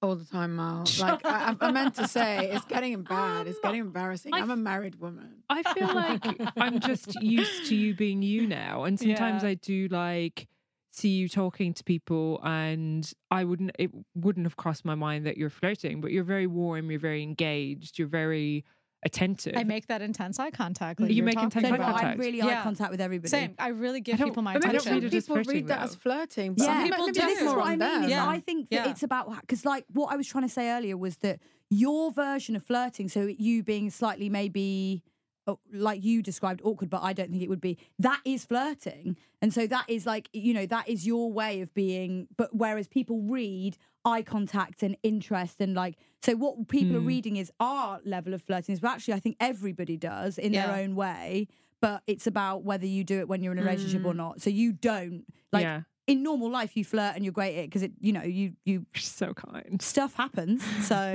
[0.02, 0.84] All the time, Mal.
[0.98, 3.46] Like I, I meant to say, it's getting bad.
[3.46, 4.32] It's getting embarrassing.
[4.34, 5.42] I I'm a married woman.
[5.48, 6.24] I feel like
[6.56, 9.50] I'm just used to you being you now, and sometimes Yeah.
[9.50, 10.46] I do like
[10.92, 15.36] see you talking to people, and I wouldn't it wouldn't have crossed my mind that
[15.36, 18.64] you're flirting, but you're very warm, you're very engaged, you're very
[19.02, 19.54] attentive.
[19.56, 21.00] I make that intense eye contact.
[21.00, 21.88] Like You make talking intense eye about.
[21.88, 22.18] I'm contact.
[22.20, 23.28] really eye contact with everybody.
[23.30, 23.54] Same.
[23.58, 25.00] I really give don't- people my but maybe I don't Attention.
[25.00, 25.84] think You're just people read that though.
[25.84, 26.54] as flirting.
[26.54, 27.12] But Some I people do.
[27.12, 28.04] this this is is what I mean.
[28.04, 28.28] Is Yeah.
[28.28, 28.90] I think that Yeah.
[28.90, 31.40] it's about because, like, what I was trying to say earlier was that
[31.70, 35.02] your version of flirting, so you being slightly maybe
[35.46, 37.78] uh, like you described awkward, but I don't think it would be.
[37.98, 41.72] That is flirting, and so that is like you know that is your way of
[41.72, 42.28] being.
[42.36, 47.06] But whereas people read eye contact and interest and like so what people are Mm.
[47.06, 50.72] reading is our level of flirting is but actually I think everybody does in their
[50.82, 51.48] own way
[51.80, 54.40] but it's about whether you do it when you're in a relationship or not.
[54.42, 57.66] So you don't like yeah, in normal life you flirt and you're great at it
[57.68, 59.80] because it you know you you so kind.
[59.80, 60.96] stuff happens so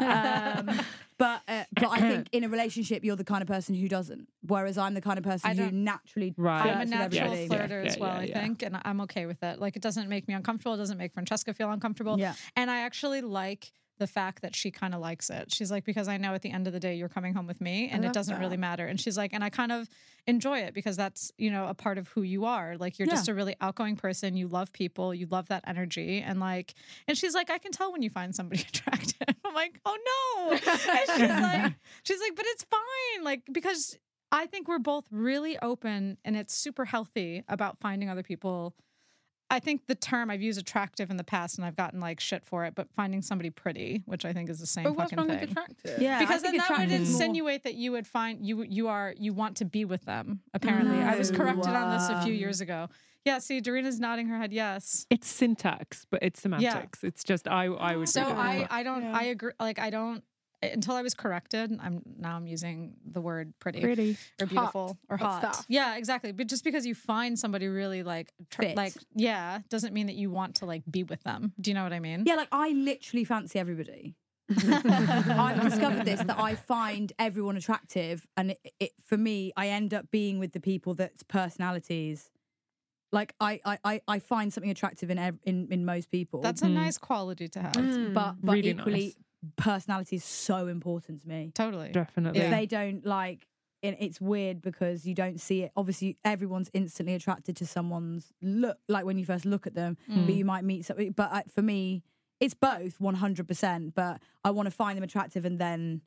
[0.00, 0.70] um
[1.18, 4.28] but uh, but i think in a relationship you're the kind of person who doesn't
[4.46, 6.66] whereas i'm the kind of person who naturally Right.
[6.66, 7.42] I'm a with natural everybody.
[7.42, 9.60] Yeah, flirter as yeah, well, yeah, I think, and I'm okay with it.
[9.60, 10.74] Like, it doesn't make me uncomfortable.
[10.74, 12.18] It doesn't make Francesca feel uncomfortable.
[12.18, 15.52] yeah And I actually like the fact that she kind of likes it.
[15.52, 17.60] She's like, because I know at the end of the day you're coming home with
[17.60, 18.84] me and it doesn't really matter.
[18.86, 19.88] And she's like, and I kind of
[20.26, 22.76] enjoy it because that's, you know, a part of who you are.
[22.76, 23.14] Like you're Yeah.
[23.14, 24.36] just a really outgoing person.
[24.36, 26.20] You love people, you love that energy.
[26.20, 26.74] And like,
[27.06, 29.36] and she's like, I can tell when you find somebody attractive.
[29.44, 30.50] I'm like, oh no.
[30.52, 33.24] And she's like, she's like, but it's fine.
[33.24, 33.96] Like, because
[34.32, 38.74] I think we're both really open and it's super healthy about finding other people.
[39.50, 42.44] I think the term I've used attractive in the past and I've gotten like shit
[42.44, 45.18] for it, but finding somebody pretty, which I think is the same But what's fucking
[45.28, 45.40] wrong thing.
[45.40, 46.00] with attractive?
[46.00, 48.88] yeah because think then that would attractive more- insinuate that you would find you you
[48.88, 50.40] are you want to be with them.
[50.54, 52.88] Apparently, I was No, corrected on this a few years ago.
[53.24, 54.50] Yeah, see, Darina's nodding her head.
[54.50, 55.06] Yes.
[55.10, 57.04] It's syntax, but it's semantics.
[57.04, 58.08] It's just I I would.
[58.08, 58.66] So read it as I.
[58.70, 59.18] I don't Yeah.
[59.18, 59.52] I agree.
[59.60, 60.24] Like I don't
[60.62, 61.78] until I was corrected.
[61.80, 63.80] I'm now I'm using the word pretty.
[63.80, 64.16] pretty.
[64.40, 65.54] or beautiful or hot hot.
[65.54, 65.66] stuff.
[65.68, 66.32] Yeah, exactly.
[66.32, 70.30] But just because you find somebody really like tr- like yeah, doesn't mean that you
[70.30, 71.52] want to like be with them.
[71.60, 72.24] Do you know what I mean?
[72.26, 74.14] yeah like i literally fancy everybody
[74.50, 79.94] I've discovered this that I find everyone attractive, and it, it for me, I end
[79.94, 82.30] up being with the people that's personalities.
[83.12, 86.40] Like I, I, I- I find something attractive in ev- in in most people.
[86.40, 86.72] That's a Mm.
[86.74, 87.72] nice quality to have.
[87.74, 88.12] Mm.
[88.14, 89.14] but but Really equally, nice.
[89.56, 91.52] Personality is so important to me.
[91.54, 91.90] Totally.
[91.90, 92.40] Definitely.
[92.40, 93.46] If they don't like,
[93.82, 95.72] it's weird because you don't see it.
[95.76, 99.96] Obviously, everyone's instantly attracted to someone's look, like when you first look at them.
[100.10, 100.26] Mm.
[100.26, 101.12] But you might meet something.
[101.12, 102.02] But I, for me,
[102.40, 103.94] it's both one hundred percent.
[103.94, 106.02] But I want to find them attractive, and then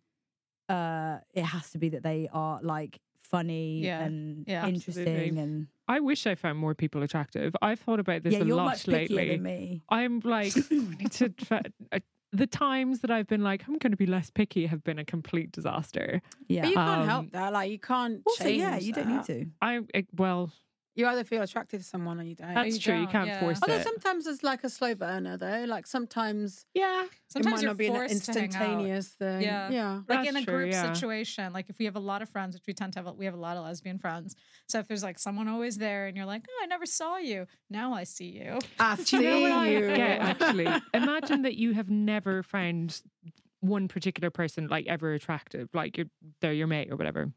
[0.70, 4.04] uh it has to be that they are like funny Yeah.
[4.04, 4.66] and Yeah.
[4.68, 5.40] interesting Absolutely.
[5.42, 7.54] and I wish I found more people attractive.
[7.62, 9.30] I've thought about this yeah, a you're lot much pickier lately.
[9.30, 9.82] than me.
[9.90, 11.30] I'm like, I need to.
[11.30, 11.62] Try,
[11.92, 12.00] uh,
[12.34, 15.06] the times that I've been like, I'm going to be less picky have been a
[15.06, 16.22] complete disaster.
[16.48, 16.62] Yeah.
[16.64, 17.54] But you can't Um, help that.
[17.54, 18.58] Like you can't also, change.
[18.58, 19.46] yeah, you don't need to.
[19.62, 20.52] I, it, well,
[20.96, 22.54] You either feel attracted to someone or you don't.
[22.54, 22.94] that's you true.
[22.94, 23.40] You don't, can't yeah.
[23.40, 23.84] force Although it.
[23.84, 25.66] sometimes it's like a slow burner though.
[25.68, 27.06] Like sometimes, yeah.
[27.30, 28.46] Sometimes it might you're not be an forced to hang out.
[28.46, 29.42] instantaneous thing.
[29.42, 29.72] Yeah.
[29.72, 29.94] Yeah.
[29.96, 30.94] like That's in a true, group yeah.
[30.94, 33.26] situation like if we have a lot of friends which we tend to have we
[33.26, 34.36] have a lot of lesbian friends
[34.68, 37.48] so if there's like someone always there and you're like oh i never saw you
[37.70, 40.68] now i see you I Do see you know what I get actually?
[40.94, 43.02] Imagine that you have never found
[43.62, 46.08] one particular person like ever attractive, like you're
[46.42, 47.32] they're your mate or whatever.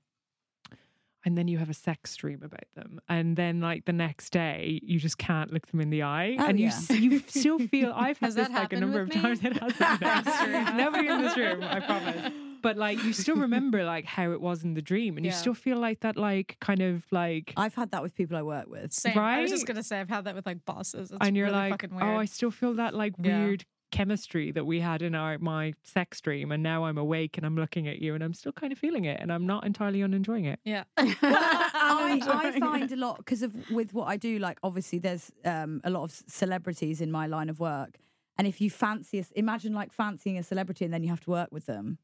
[1.26, 4.80] And then you have a sex dream about them, and then like the next day,
[4.84, 6.72] you just can't look them in the eye, Oh, and you yeah.
[6.72, 7.92] s- you still feel.
[7.96, 9.16] I've had this like a number of me?
[9.20, 9.40] times.
[9.42, 10.00] It hasn't.
[10.00, 10.52] That's true.
[10.52, 10.76] no.
[10.76, 12.32] Nobody in this room, I promise.
[12.62, 15.54] But like, you still remember like how it was in the dream, and you still
[15.54, 18.92] feel like that, like kind of like I've had that with people I work with.
[18.92, 21.46] same i was just gonna say i've had that with like bosses it's and you're
[21.46, 23.44] really like, fucking oh, weird oh, I still feel that like Yeah.
[23.44, 27.46] weird chemistry that we had in our my sex dream, and now I'm awake and
[27.46, 30.02] I'm looking at you, and I'm still kind of feeling it, and I'm not entirely
[30.02, 30.60] unenjoying it.
[30.64, 32.20] yeah I,
[32.54, 32.92] I find it.
[32.92, 34.38] a lot because of with what I do.
[34.38, 37.98] Like, obviously, there's um, a lot of celebrities in my line of work,
[38.38, 41.30] and if you fancy, a, imagine like fancying a celebrity, and then you have to
[41.30, 41.98] work with them,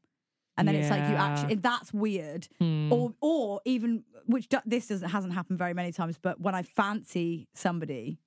[0.57, 2.47] and then it's like you actually that's weird.
[2.59, 2.91] Hmm.
[2.91, 6.63] Or, or even which do, this doesn't hasn't happened very many times, but when I
[6.63, 8.19] fancy somebody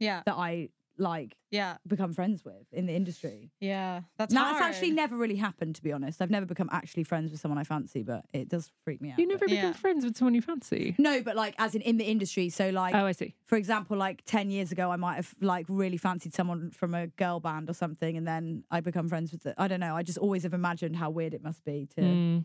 [0.00, 3.50] yeah that I like yeah become friends with in the industry.
[3.60, 4.56] yeah that's Now, hard.
[4.56, 6.20] it's actually never really happened, to be honest.
[6.20, 9.18] I've never become actually friends with someone I fancy, but it does freak me out.
[9.18, 9.72] you but- never become Yeah.
[9.72, 10.94] friends with someone you fancy.
[10.98, 12.48] No, but like as in in the industry.
[12.50, 13.34] So like Oh, I see.
[13.46, 17.06] for example, like 10 years ago, I might have like really fancied someone from a
[17.06, 19.54] girl band or something, and then I become friends with it.
[19.58, 19.96] I don't know.
[19.96, 22.00] I just always have imagined how weird it must be to.
[22.02, 22.44] Mm.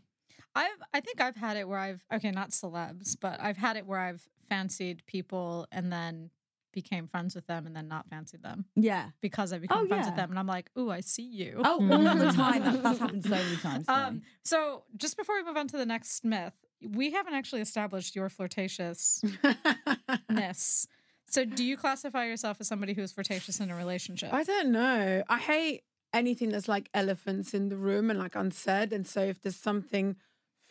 [0.56, 3.86] I've I think I've had it where I've okay, not celebs, but I've had it
[3.86, 6.30] where I've fancied people and then
[6.82, 9.06] became friends with them and then not fancied them Yeah.
[9.22, 10.12] because I became Oh, friends yeah.
[10.12, 11.62] with them and I'm like, ooh, I see you.
[11.64, 12.64] Oh, all the time.
[12.64, 13.86] That, that's happened so many times.
[13.90, 16.54] Um, so just before we move on to the next myth,
[17.02, 20.88] we haven't actually established your flirtatiousness.
[21.30, 24.34] So do you classify yourself as somebody who is flirtatious in a relationship?
[24.34, 25.24] I don't know.
[25.28, 28.94] I hate anything that's like elephants in the room and like unsaid.
[28.94, 30.16] And so if there's something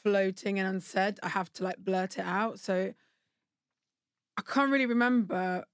[0.02, 2.58] floating and unsaid, I have to like blurt it out.
[2.58, 2.94] So
[4.38, 5.64] I can't really remember,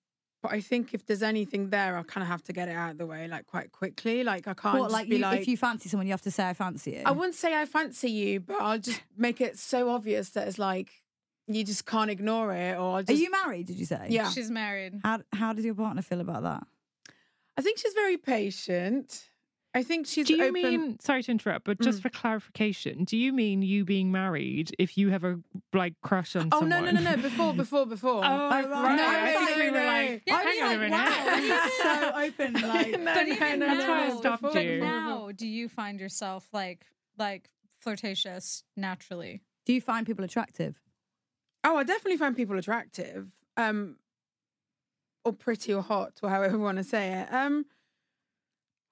[0.43, 2.90] but I think if there's anything there, I kind of have to get it out
[2.90, 4.24] of the way like quite quickly.
[4.24, 6.22] Like I can't What, just like, be you, like, if you fancy someone, you have
[6.22, 7.03] to say, I fancy you.
[7.07, 10.59] I wouldn't say I fancy you, but I'll just make it so obvious that it's
[10.59, 10.90] like
[11.47, 12.74] you just can't ignore it.
[12.74, 14.07] Or I'll Are you married, did you say?
[14.11, 14.30] Yeah.
[14.30, 15.01] She's married.
[15.05, 16.66] How, how does your partner feel about that?
[17.57, 19.24] I think she's very patient.
[19.75, 20.53] I think she's Do you open.
[20.53, 22.03] mean sorry to interrupt, but just Mm.
[22.03, 25.41] for clarification, do you mean you being married if you have a
[25.73, 26.68] like crush on Oh someone?
[26.85, 27.16] no no no no!
[27.23, 28.23] Before before before.
[28.25, 28.68] Oh, right.
[28.68, 28.97] right.
[28.97, 29.87] No, I no, think we were no.
[29.87, 30.93] like, Yeah, hang I on a minute.
[30.93, 32.68] wow, He's so open.
[32.68, 35.47] Like, No, but no, even no, now, no, That's why I stopped but now, do
[35.47, 36.85] you find yourself like
[37.18, 37.49] like
[37.81, 39.41] flirtatious naturally?
[39.64, 40.81] do you find people attractive?
[41.64, 43.97] Oh, I definitely find people attractive, um,
[45.25, 47.33] or pretty or hot, or however you want to say it.
[47.33, 47.64] Um,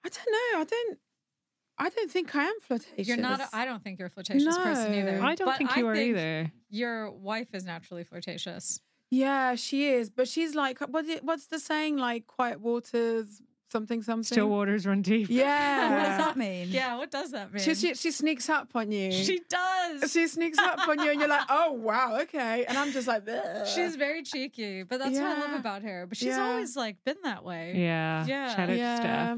[0.05, 0.61] I don't know.
[0.61, 0.99] I don't.
[1.79, 3.09] I don't think I am flirtatious.
[3.09, 3.41] You're not.
[3.55, 5.21] I don't think you're a flirtatious person either.
[5.23, 6.53] I don't But think you are think either.
[6.69, 8.81] Your wife is naturally flirtatious.
[9.11, 11.05] Yeah, she is, but she's like, what?
[11.09, 11.97] i- What's the saying?
[11.97, 13.41] Like quiet waters,
[13.73, 14.25] something something.
[14.25, 15.29] Still waters run deep.
[15.31, 15.91] Yeah.
[15.91, 16.69] What does that mean?
[16.69, 17.63] Yeah, what does that mean?
[17.63, 19.11] She, she she sneaks up on you.
[19.11, 20.13] She does.
[20.13, 22.67] she sneaks up on you, and you're like, oh wow, okay.
[22.67, 25.59] And I'm just like, "Ugh." She's very cheeky, but that's what I love Yeah.
[25.59, 26.07] about her.
[26.07, 26.43] But she's Yeah.
[26.51, 27.73] always like been that way.
[27.77, 28.27] Yeah.
[28.27, 28.49] Yeah.
[28.51, 29.05] Shout out to Steph.
[29.05, 29.37] yeah.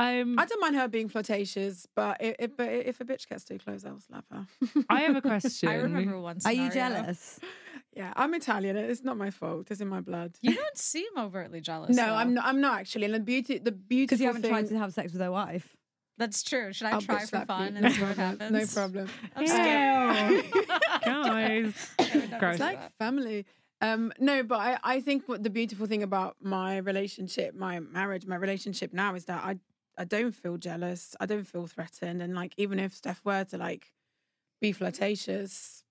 [0.00, 3.42] Um, I don't mind her being flirtatious, but if, if, but if a bitch gets
[3.44, 4.46] too close, I'll slap her.
[4.88, 5.68] I have a question.
[5.68, 6.38] I remember one.
[6.44, 7.40] Are you jealous?
[7.96, 8.76] yeah, I'm Italian.
[8.76, 9.70] It's not my fault.
[9.72, 10.36] It's in my blood.
[10.40, 11.96] You don't seem overtly jealous.
[11.96, 12.14] no, though.
[12.14, 12.44] I'm not.
[12.46, 13.06] I'm not actually.
[13.06, 14.52] And the beauty, the beauty, Because you haven't thing.
[14.52, 15.76] tried to have sex with her wife.
[16.16, 16.72] That's true.
[16.72, 17.46] Should I I'll try for slap you.
[17.46, 18.38] fun No and see what problem.
[18.40, 18.76] happens?
[18.76, 19.08] No problem.
[19.36, 20.44] I'm scared.
[21.04, 21.74] Guys.
[21.98, 22.54] I would never Gross.
[22.54, 23.46] It's like family.
[23.80, 28.26] Um, no, but I, I think what the beautiful thing about my relationship, my marriage,
[28.26, 29.58] my relationship now is that I
[29.98, 31.16] I don't feel jealous.
[31.20, 32.22] I don't feel threatened.
[32.22, 33.92] And like, even if Steph were to like
[34.60, 35.82] be flirtatious,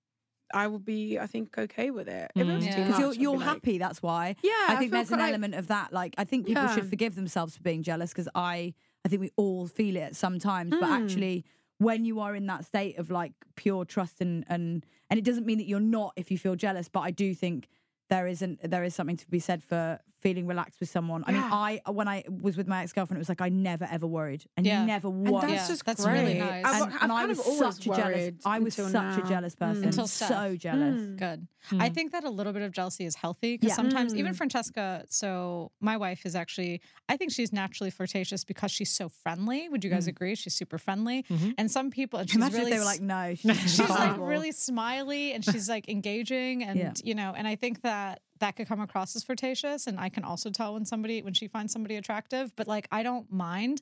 [0.54, 2.30] I would be, I think, okay with it.
[2.34, 2.66] If it was Mm.
[2.66, 2.78] Yeah.
[2.78, 4.34] much, Because you're, be you're like- happy, that's why.
[4.42, 5.92] Yeah, I think feel there's an quite- element of that.
[5.92, 9.30] Like, I think people should forgive themselves for being jealous because I, I think we
[9.36, 10.70] all feel it at some times.
[10.70, 11.04] But Mm.
[11.04, 11.44] actually,
[11.78, 15.46] when you are in that state of like pure trust and and and it doesn't
[15.46, 16.88] mean that you're not if you feel jealous.
[16.88, 17.68] But I do think
[18.10, 21.22] there isn't there is something to be said for feeling relaxed with someone.
[21.26, 21.50] I mean, Yeah.
[21.52, 24.44] I when I was with my ex girlfriend, it was like I never ever worried
[24.56, 24.84] and Yeah.
[24.84, 25.42] never And worried.
[25.50, 26.12] that's Yeah, just that's great.
[26.20, 26.64] really nice.
[26.64, 28.34] I've, and, I've and I kind was of always such a jealous.
[28.44, 29.84] I was until such a jealous person.
[29.84, 31.00] Until so jealous.
[31.02, 31.16] Mm.
[31.18, 31.46] Good.
[31.70, 31.82] Mm.
[31.82, 33.74] I think that a little bit of jealousy is healthy because Yeah.
[33.76, 34.36] sometimes, even Mm.
[34.36, 39.68] Francesca, so my wife is actually, I think she's naturally flirtatious because she's so friendly.
[39.68, 40.08] Would you guys Mm.
[40.10, 40.34] agree?
[40.34, 41.24] She's super friendly.
[41.24, 41.54] Mhm.
[41.58, 44.52] And some people, and she's Imagine really if they were like, no, she's like really
[44.52, 46.92] smiley and she's like engaging and Yeah.
[47.04, 50.24] you know and i think that that could come across as flirtatious and i can
[50.24, 53.80] also tell when somebody when she finds somebody attractive but like i don't mind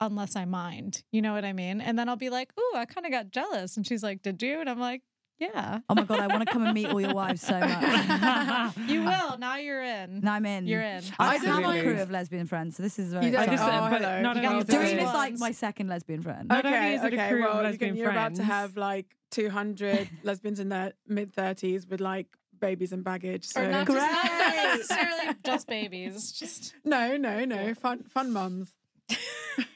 [0.00, 2.84] unless i mind you know what i mean and then i'll be like ooh i
[2.84, 5.02] kind of got jealous and she's like did you and i'm like
[5.38, 8.76] yeah Oh my god, I want to come and meet all your wives so much.
[8.88, 10.66] you will now you're in now I'm in.
[10.66, 13.32] you're in I I have a crew of lesbian friends, so this is very You
[13.32, 13.58] don't- I exciting.
[13.58, 14.22] just, Oh, uh, but hello.
[14.22, 16.48] not You got only your is three it- Darina is like my second lesbian friend.
[16.48, 17.28] Not only is it a okay.
[17.28, 21.86] crew of well, lesbian you're about to have like 200 lesbians in their mid 30s
[21.86, 22.28] with like
[22.60, 23.44] babies and baggage.
[23.44, 28.72] So or not, just, not necessarily just babies just no, no, no, fun, fun mums.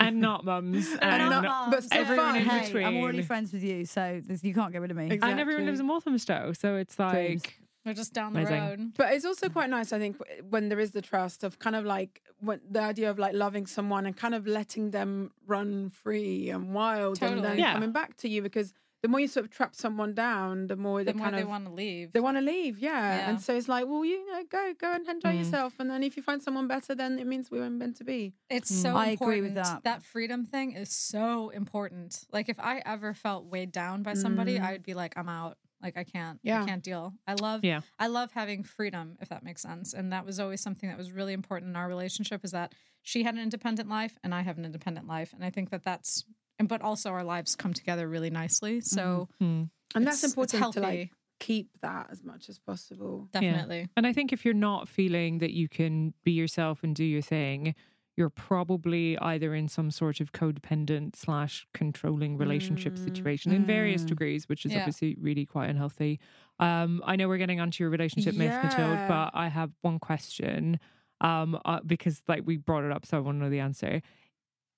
[0.00, 1.74] and not mums and, And not not- moms.
[1.74, 2.36] but still everyone fun.
[2.36, 2.84] in hey, between.
[2.86, 5.04] I'm already friends with you, so this, you can't get rid of me.
[5.06, 5.30] Exactly.
[5.30, 7.44] and everyone lives in Walthamstow, so it's Dreams.
[7.44, 8.58] like they're just down the Amazing.
[8.60, 10.18] road But it's also quite nice, I think,
[10.50, 13.66] when there is the trust of kind of like when the idea of like loving
[13.66, 17.72] someone and kind of letting them run free and wild and then Yeah.
[17.72, 21.02] coming back to you because the more you sort of trap someone down, the more
[21.02, 22.90] they the more kind they want to leave they want to leave, yeah.
[22.90, 23.30] Yeah.
[23.30, 25.38] And so it's like, well, you know, go go and enjoy Mm.
[25.38, 28.04] yourself, and then if you find someone better, then it means we weren't meant to
[28.04, 28.34] be.
[28.48, 28.82] It's Mm.
[28.82, 29.20] so I important.
[29.22, 29.84] agree with that.
[29.84, 32.24] That freedom thing is so important.
[32.32, 34.64] Like if I ever felt weighed down by somebody, Mm.
[34.64, 35.56] I would be like, I'm out.
[35.82, 36.38] Like I can't.
[36.42, 36.62] Yeah.
[36.62, 37.14] I can't deal.
[37.26, 37.80] I love Yeah.
[37.98, 39.94] I love having freedom, if that makes sense.
[39.94, 43.22] And that was always something that was really important in our relationship is that she
[43.22, 45.32] had an independent life and I have an independent life.
[45.32, 46.26] And I think that that's
[46.60, 48.80] and but also our lives come together really nicely.
[48.82, 49.64] So hmm.
[49.96, 53.26] And that's it's- it's important to like keep that as much as possible.
[53.32, 53.88] definitely.
[53.96, 57.22] And I think if you're not feeling that you can be yourself and do your
[57.22, 57.74] thing,
[58.16, 64.02] you're probably either in some sort of codependent slash controlling relationship Mm, situation in various
[64.04, 64.08] mm.
[64.08, 64.80] degrees, which is Yeah.
[64.80, 66.20] obviously really quite unhealthy.
[66.58, 70.78] Um, I know we're getting onto your relationship myth, Matilda, but I have one question.
[71.22, 74.02] Um, uh, because like we brought it up, so I want to know the answer.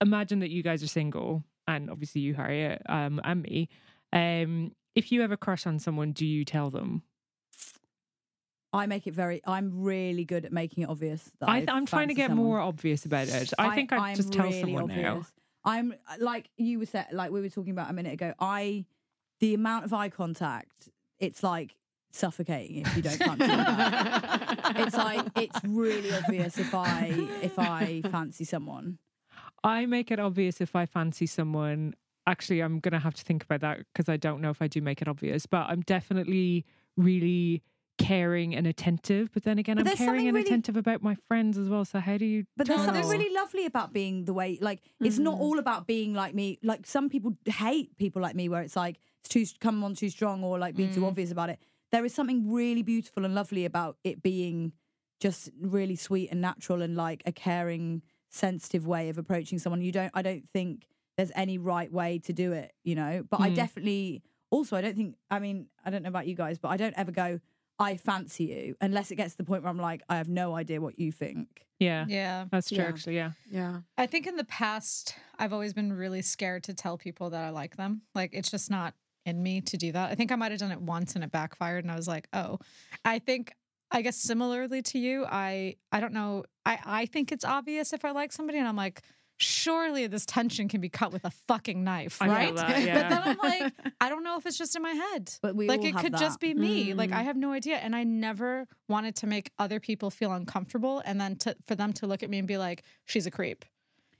[0.00, 1.42] Imagine that you guys are single,
[1.76, 3.68] and obviously you, Harriet, um, and me.
[4.12, 7.02] Um, if you a crush on someone, do you tell them?
[8.72, 9.42] I make it very.
[9.46, 11.30] I'm really good at making it obvious.
[11.40, 12.46] That I, I th- I'm trying to get someone.
[12.46, 13.52] more obvious about it.
[13.58, 15.22] I, think I I'm just tell really someone now.
[15.64, 18.32] I'm like you were said, like we were talking about a minute ago.
[18.38, 18.86] I,
[19.40, 21.76] the amount of eye contact, it's like
[22.12, 24.82] suffocating if you don't fancy.
[24.82, 27.12] It's like it's really obvious if I
[27.42, 28.98] if I fancy someone.
[29.64, 31.94] I make it obvious if I fancy someone.
[32.26, 34.68] Actually, I'm going to have to think about that because I don't know if I
[34.68, 36.64] do make it obvious, but I'm definitely
[36.96, 37.62] really
[37.98, 39.30] caring and attentive.
[39.32, 41.84] But then again, But I'm caring and really- attentive about my friends as well.
[41.84, 42.44] So how do you?
[42.56, 45.40] But there's something really lovely about being the way, like, it's not Mm.
[45.40, 46.58] all about being like me.
[46.62, 50.10] Like, some people hate people like me where it's like, it's too, come on too
[50.10, 51.06] strong or like being too Mm.
[51.08, 51.58] obvious about it.
[51.92, 54.72] There is something really beautiful and lovely about it being
[55.20, 58.02] just really sweet and natural and like a caring,
[58.36, 59.80] sensitive way of approaching someone.
[59.82, 63.22] You don't, I don't think there's any right way to do it, you know?
[63.28, 63.54] But I Mm.
[63.54, 66.76] definitely, also, I don't think, I mean, I don't know about you guys, but I
[66.78, 67.40] don't ever go,
[67.78, 70.54] I fancy you unless it gets to the point where I'm like, I have no
[70.56, 71.66] idea what you think.
[71.78, 72.46] Yeah, Yeah.
[72.50, 72.78] that's true.
[72.78, 72.84] Yeah.
[72.88, 73.30] Actually, yeah.
[73.50, 73.80] Yeah.
[73.98, 77.50] I think in the past, I've always been really scared to tell people that I
[77.50, 78.02] like them.
[78.14, 78.94] Like, it's just not
[79.26, 80.10] in me to do that.
[80.10, 82.28] I think I might have done it once and it backfired, and I was like,
[82.32, 82.58] oh.
[83.04, 83.52] I think,
[83.92, 86.44] I guess similarly to you, I I don't know.
[86.66, 89.02] I I think it's obvious if I like somebody, and I'm like,
[89.36, 92.54] surely this tension can be cut with a fucking knife, right?
[92.54, 95.32] that, but then I'm like, I don't know if it's just in my head.
[95.42, 96.20] But we like it could that.
[96.20, 96.94] just be me.
[96.94, 97.16] Like Mm.
[97.16, 101.20] I have no idea, and I never wanted to make other people feel uncomfortable, and
[101.20, 103.64] then to for them to look at me and be like, "She's a creep."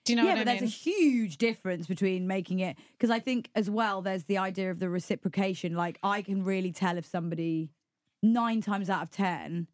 [0.05, 3.11] Do you know yeah, what but I there's a huge difference between making it because
[3.11, 5.77] I think as well there's the idea of the reciprocation.
[5.77, 7.71] Like I can really tell if somebody
[8.23, 9.69] nine times out of ten,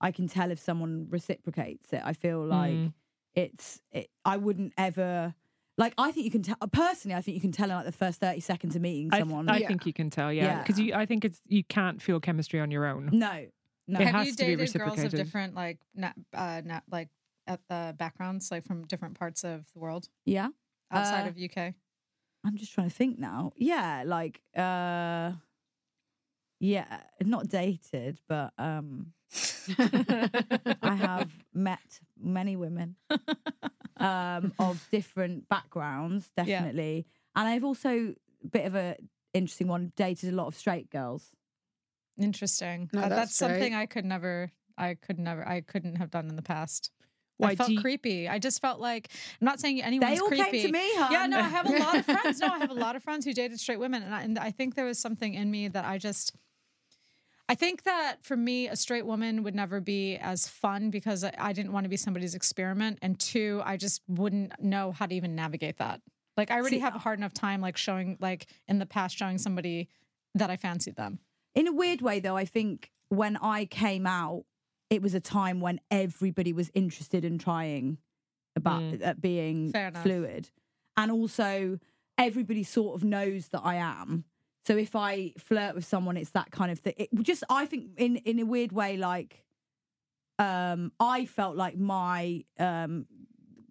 [0.00, 2.02] I can tell if someone reciprocates it.
[2.04, 2.92] I feel like Mm.
[3.34, 5.34] it's it, I wouldn't ever
[5.78, 7.14] like I think you can tell personally.
[7.14, 9.20] I think you can tell in like the first thirty seconds of meeting I, th-
[9.28, 9.48] someone.
[9.48, 9.68] I Yeah.
[9.68, 10.58] think you can tell, yeah, Yeah.
[10.62, 10.94] because you.
[10.94, 13.08] I think it's you can't feel chemistry on your own.
[13.12, 13.46] no,
[13.88, 14.00] no.
[14.00, 17.08] It have has you to be dated girls of different like na- uh, na- like
[17.48, 20.08] uh, uh, backgrounds, like from different parts of the world?
[20.26, 20.48] yeah,
[20.90, 21.74] outside Uh, of UK?
[22.44, 23.52] I'm just trying to think now.
[23.56, 25.32] Yeah, like uh
[26.64, 29.12] yeah, not dated, but um
[30.82, 32.96] I have met many women
[33.98, 37.06] um of different backgrounds, definitely.
[37.34, 38.96] And I've also a bit of a
[39.34, 41.30] interesting one, dated a lot of straight girls.
[42.18, 42.90] Interesting.
[42.92, 43.74] No, Uh, that's that's something.
[43.74, 44.50] I could never.
[44.76, 45.46] I could never.
[45.46, 46.90] I couldn't have done in the past.
[47.38, 48.28] Why I felt you- creepy.
[48.28, 49.08] I just felt like
[49.40, 50.50] I'm not saying anyone's They all creepy.
[50.50, 51.12] came to me, hun.
[51.12, 52.38] Yeah, no, I have a lot of friends.
[52.40, 54.50] No, I have a lot of friends who dated straight women, and I, and I
[54.50, 56.34] think there was something in me that I just.
[57.52, 61.52] I think that for me, a straight woman would never be as fun because I,
[61.52, 65.34] didn't want to be somebody's experiment, and two, I just wouldn't know how to even
[65.34, 66.00] navigate that.
[66.38, 69.18] Like I already See, have a hard enough time, like showing, like in the past,
[69.18, 69.90] showing somebody
[70.34, 71.18] that I fancied them.
[71.54, 74.44] In a weird way, though, I think when I came out,
[74.88, 77.98] it was a time when everybody was interested in trying
[78.56, 79.04] about Mm.
[79.04, 79.72] at being
[80.02, 80.48] fluid,
[80.96, 81.78] and also
[82.16, 84.24] everybody sort of knows that I am.
[84.64, 86.94] So if I flirt with someone, it's that kind of thing.
[86.96, 89.44] It just I think in in a weird way, like
[90.38, 93.06] um, I felt like my um,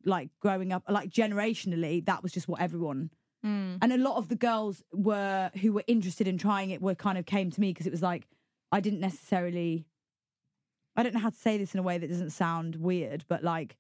[0.06, 3.10] like growing up, like generationally, that was just what everyone
[3.44, 3.80] Mm.
[3.82, 7.18] and a lot of the girls were who were interested in trying it were kind
[7.18, 8.28] of came to me because it was like
[8.72, 9.88] I didn't necessarily
[10.96, 13.44] I don't know how to say this in a way that doesn't sound weird, but
[13.44, 13.78] like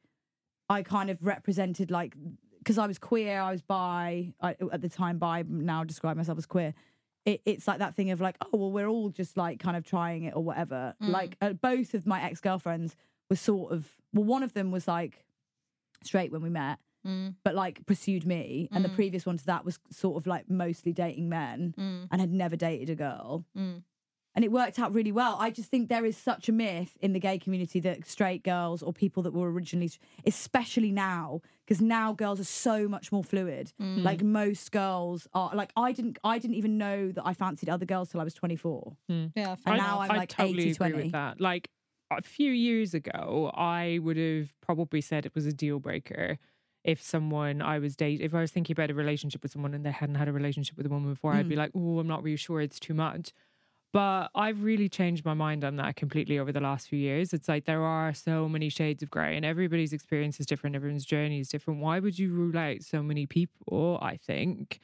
[0.67, 2.15] I kind of represented like
[2.57, 6.39] because I was queer, I was bi I, at the time bi now describe myself
[6.39, 6.73] as queer.
[7.25, 9.83] It, it's like that thing of like oh well we're all just like kind of
[9.83, 10.95] trying it or whatever.
[11.01, 11.09] Mm.
[11.09, 12.95] Like uh, both of my ex girlfriends
[13.29, 15.23] were sort of well one of them was like
[16.03, 17.33] straight when we met Mm.
[17.43, 18.69] but like pursued me.
[18.71, 18.93] And the Mm.
[18.95, 22.07] previous one to that was sort of like mostly dating men Mm.
[22.11, 23.43] and had never dated a girl.
[24.31, 24.35] Mm.
[24.35, 25.35] And it worked out really well.
[25.39, 28.81] I just think there is such a myth in the gay community that straight girls
[28.81, 29.91] or people that were originally,
[30.25, 33.73] especially now, because now girls are so much more fluid.
[33.81, 34.03] Mm.
[34.03, 35.51] Like most girls are.
[35.53, 38.33] Like I didn't, I didn't even know that I fancied other girls till I was
[38.33, 38.95] twenty four.
[39.09, 39.99] Yeah, And I, now.
[39.99, 41.41] I'm I like totally 80, agree with that.
[41.41, 41.69] Like
[42.09, 46.37] a few years ago, I would have probably said it was a deal breaker
[46.83, 49.85] if someone I was dating, if I was thinking about a relationship with someone and
[49.85, 51.49] they hadn't had a relationship with a woman before, I'd Mm.
[51.49, 52.59] be like, oh, I'm not really sure.
[52.59, 53.33] It's too much.
[53.93, 57.33] But I've really changed my mind on that completely over the last few years.
[57.33, 61.05] It's like there are so many shades of grey and everybody's experience is different, everyone's
[61.05, 61.81] journey is different.
[61.81, 64.79] Why would you rule out so many people, I think,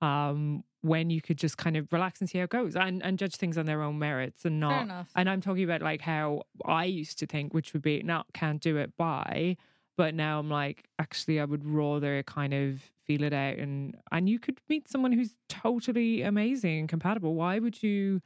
[0.00, 3.18] um, when you could just kind of relax and see how it goes and, and
[3.18, 4.86] judge things on their own merits and not
[5.16, 8.60] and I'm talking about like how I used to think, which would be not can't
[8.62, 9.56] do it by,
[9.96, 14.28] but now I'm like, actually, I would rather kind of feel it out and and
[14.28, 17.34] you could meet someone who's totally amazing and compatible.
[17.34, 18.20] Why would you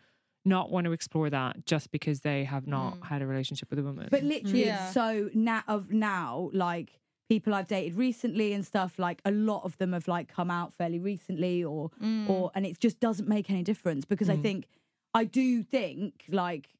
[0.45, 3.05] not want to explore that just because they have not Mm.
[3.07, 4.09] had a relationship with a woman?
[4.11, 4.85] But literally, Yeah.
[4.87, 9.63] it's so now of now, like people I've dated recently and stuff, like a lot
[9.65, 12.29] of them have like come out fairly recently, or Mm.
[12.29, 14.43] or and it just doesn't make any difference because I Mm.
[14.43, 14.67] think
[15.15, 16.71] I do think like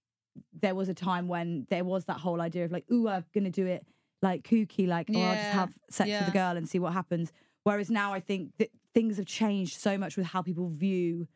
[0.53, 3.51] there was a time when there was that whole idea of like, ooh, I'm gonna
[3.51, 3.87] do it
[4.23, 6.29] like kooky, like, or I'll just have sex with yeah.
[6.29, 7.33] a girl and see what happens.
[7.65, 11.27] Whereas now I think that things have changed so much with how people view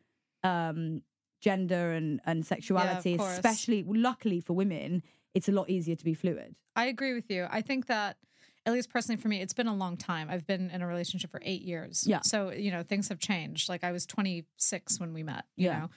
[0.43, 1.01] um
[1.49, 3.33] gender and and sexuality, course.
[3.37, 5.03] especially luckily for women,
[5.35, 6.55] it's a lot easier to be fluid.
[6.75, 7.41] I agree with you.
[7.59, 8.17] I think that,
[8.65, 10.27] at least personally for me, it's been a long time.
[10.33, 11.95] I've been in a relationship for eight years.
[12.13, 12.21] Yeah.
[12.23, 13.69] So, you know, things have changed.
[13.69, 15.79] Like I was 26 when we met, you Yeah.
[15.79, 15.87] know?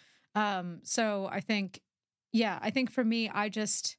[0.43, 1.81] Um, so I think,
[2.33, 3.97] yeah, I think for me, I just,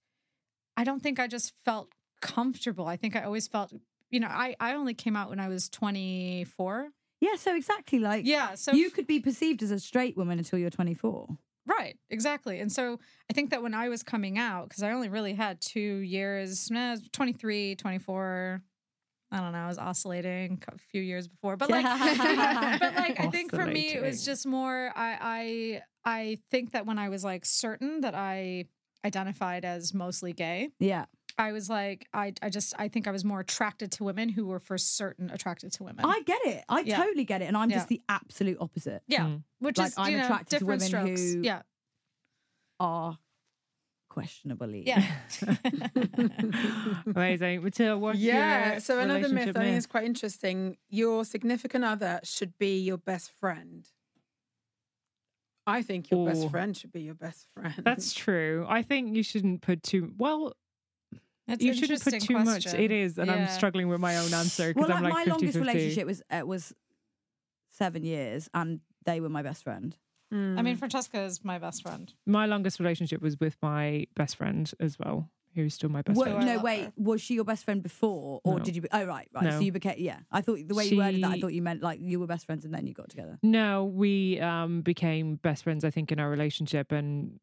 [0.77, 1.89] I don't think I just felt
[2.21, 2.85] comfortable.
[2.87, 3.73] I think I always felt,
[4.11, 6.91] you know, I, I only came out when I was 24.
[7.21, 8.55] Yeah, so exactly like Yeah.
[8.55, 11.27] So you could be perceived as a straight woman until you're 24.
[11.67, 12.59] Right, exactly.
[12.59, 12.99] And so
[13.29, 16.69] I think that when I was coming out, because I only really had two years,
[16.73, 18.63] eh, 23, 24,
[19.31, 21.57] I don't know, I was oscillating a few years before.
[21.57, 21.85] But like,
[22.79, 26.87] but like, I think for me, it was just more, I, I, I think that
[26.87, 28.65] when I was like certain that I
[29.05, 31.05] identified as mostly gay, Yeah.
[31.37, 34.45] I was like, I, I just, I think I was more attracted to women who
[34.47, 36.03] were for certain attracted to women.
[36.05, 36.65] I get it.
[36.67, 36.97] I Yeah.
[36.97, 37.45] totally get it.
[37.45, 39.03] And I'm just the absolute opposite.
[39.07, 39.43] yeah, Mm.
[39.59, 41.33] which Like, is, I'm you know, attracted to different women strokes.
[41.33, 41.61] who- Yeah,
[42.79, 43.19] Are
[44.09, 44.83] questionably.
[44.87, 45.05] yeah.
[47.05, 47.63] Amazing.
[47.63, 48.79] Matilda, what's yeah.
[48.79, 50.77] So another myth relationship I think is quite interesting.
[50.89, 53.87] Your significant other should be your best friend.
[55.67, 56.25] I think your Ooh.
[56.25, 57.73] best friend should be your best friend.
[57.83, 58.65] That's true.
[58.67, 60.53] I think you shouldn't put too well.
[61.53, 62.65] It's you shouldn't put interesting too much.
[62.73, 65.31] It is, and I'm struggling with my own answer because Well, I'm like, like my
[65.31, 65.67] 50 longest 50.
[65.67, 66.73] relationship was uh, was
[67.71, 69.95] seven years, and they were my best friend.
[70.33, 70.59] Mm.
[70.59, 72.13] I mean, Francesca is my best friend.
[72.27, 75.29] My longest relationship was with my best friend as well.
[75.55, 76.45] who's still my best Wa- Who I friend.
[76.47, 76.83] no, love wait.
[76.83, 76.93] her.
[76.97, 78.63] Was she your best friend before, or No.
[78.63, 78.83] did you?
[78.83, 79.43] Be, oh, right, right.
[79.45, 79.49] No.
[79.51, 79.95] So you became.
[79.97, 82.27] Yeah, I thought the way you worded that, I thought you meant like you were
[82.27, 83.39] best friends and then you got together.
[83.41, 86.91] No, we um, became best friends, I think, in our relationship.
[86.91, 87.39] And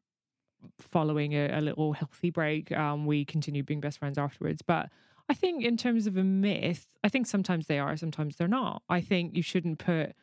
[0.79, 4.61] following a, a little healthy break, um, we continue being best friends afterwards.
[4.61, 4.89] But
[5.29, 8.81] I think, in terms of a myth, I think sometimes they are, sometimes they're not.
[8.89, 10.13] I think you shouldn't put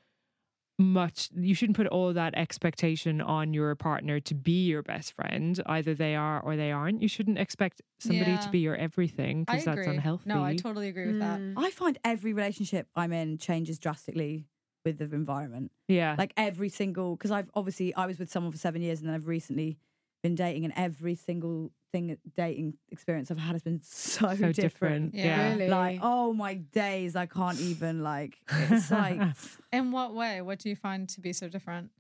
[0.78, 5.60] much, you shouldn't put all that expectation on your partner to be your best friend.
[5.66, 7.00] Either they are or they aren't.
[7.00, 8.38] You shouldn't expect somebody Yeah.
[8.38, 10.28] to be your everything because that's unhealthy.
[10.30, 11.38] No, I totally agree with that.
[11.38, 11.54] Mm.
[11.56, 14.48] I find every relationship I'm in changes drastically
[14.84, 15.70] with the environment.
[15.86, 16.16] yeah.
[16.18, 19.14] Like every single, because I've obviously I was with someone for seven years and then
[19.14, 19.78] I've recently
[20.24, 24.56] been dating, and every single thing dating experience I've had has been so, so different.
[24.56, 25.14] different.
[25.14, 25.24] Yeah.
[25.24, 25.52] Yeah.
[25.52, 25.68] Really?
[25.68, 28.38] Like, oh my days, I can't even like.
[28.50, 29.20] It's like,
[29.72, 30.40] In what way?
[30.40, 31.90] What do you find to be so different?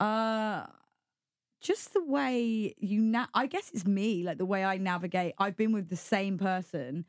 [0.00, 0.64] uh,
[1.60, 5.34] just the way you na- I guess it's me, like the way I navigate.
[5.38, 7.04] I've been with the same person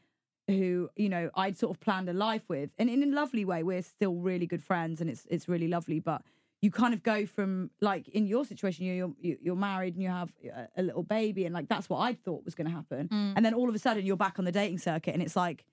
[0.47, 3.61] who, you know, I'd sort of planned a life with, and in a lovely way.
[3.61, 5.99] We're still really good friends, and it's it's really lovely.
[5.99, 6.23] But
[6.61, 10.09] you kind of go from like in your situation, you're you're, you're married and you
[10.09, 10.29] have
[10.75, 13.33] a, little baby, and like that's what I thought was going to happen, Mm.
[13.35, 15.65] and then all of a sudden you're back on the dating circuit, and it's like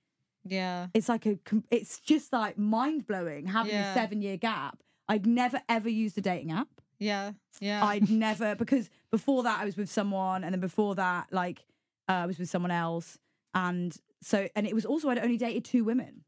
[0.45, 0.87] Yeah.
[0.93, 1.37] it's like a
[1.71, 3.91] it's just like mind blowing having Yeah.
[3.91, 4.81] a seven year gap.
[5.09, 6.69] I'd never ever used a dating app.
[6.99, 7.31] Yeah.
[7.59, 7.83] Yeah.
[7.85, 11.65] I'd never because before that I was with someone, and then before that, like
[12.09, 13.17] uh, I was with someone else,
[13.53, 16.23] and so and it was also I'd only dated two women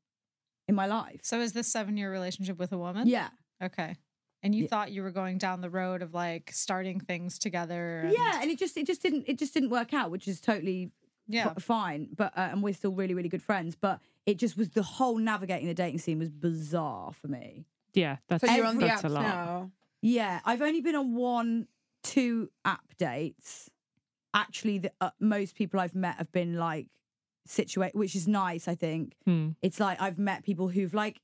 [0.67, 1.21] in my life.
[1.23, 3.07] so is this seven year relationship with a woman?
[3.07, 3.29] Yeah,
[3.63, 3.95] Okay.
[4.41, 4.69] And you Yeah.
[4.69, 8.01] thought you were going down the road of like starting things together.
[8.05, 10.39] And, yeah, and it just it just didn't it just didn't work out, which is
[10.39, 10.91] totally
[11.27, 11.53] Yeah.
[11.55, 12.09] f- fine.
[12.15, 13.75] But uh, and we're still really really good friends.
[13.75, 17.65] But it just was the whole navigating the dating scene was bizarre for me.
[17.93, 18.17] Yeah.
[18.27, 19.21] That's, So you're on the that's a apps lot.
[19.23, 19.71] now.
[20.01, 21.67] Yeah, I've only been on one,
[22.03, 23.69] two app dates.
[24.33, 26.87] Actually, the, uh, most people I've met have been like
[27.45, 28.67] situate, which is nice.
[28.67, 29.49] I think Hmm.
[29.61, 31.19] it's like I've met people who've like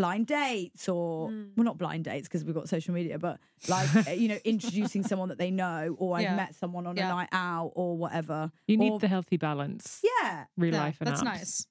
[0.00, 1.50] blind dates or Mm.
[1.56, 3.38] well, not blind dates because we've got social media, but
[3.68, 6.36] like uh, you know, introducing someone that they know, or I've Yeah.
[6.36, 7.08] met someone on Yeah.
[7.08, 8.50] a night out or whatever.
[8.66, 10.00] You need Or- the healthy balance.
[10.02, 11.24] Yeah, Real Yeah, life and That's apps.
[11.24, 11.66] nice.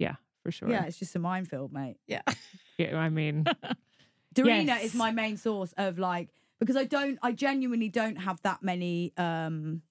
[0.00, 0.68] Yeah, for sure.
[0.68, 1.98] yeah, it's just a minefield, mate.
[2.08, 2.22] Yeah.
[2.76, 3.44] Yeah, I mean,
[4.34, 4.84] Darina Yes.
[4.86, 9.12] is my main source of like because I don't I genuinely don't have that many
[9.16, 9.82] um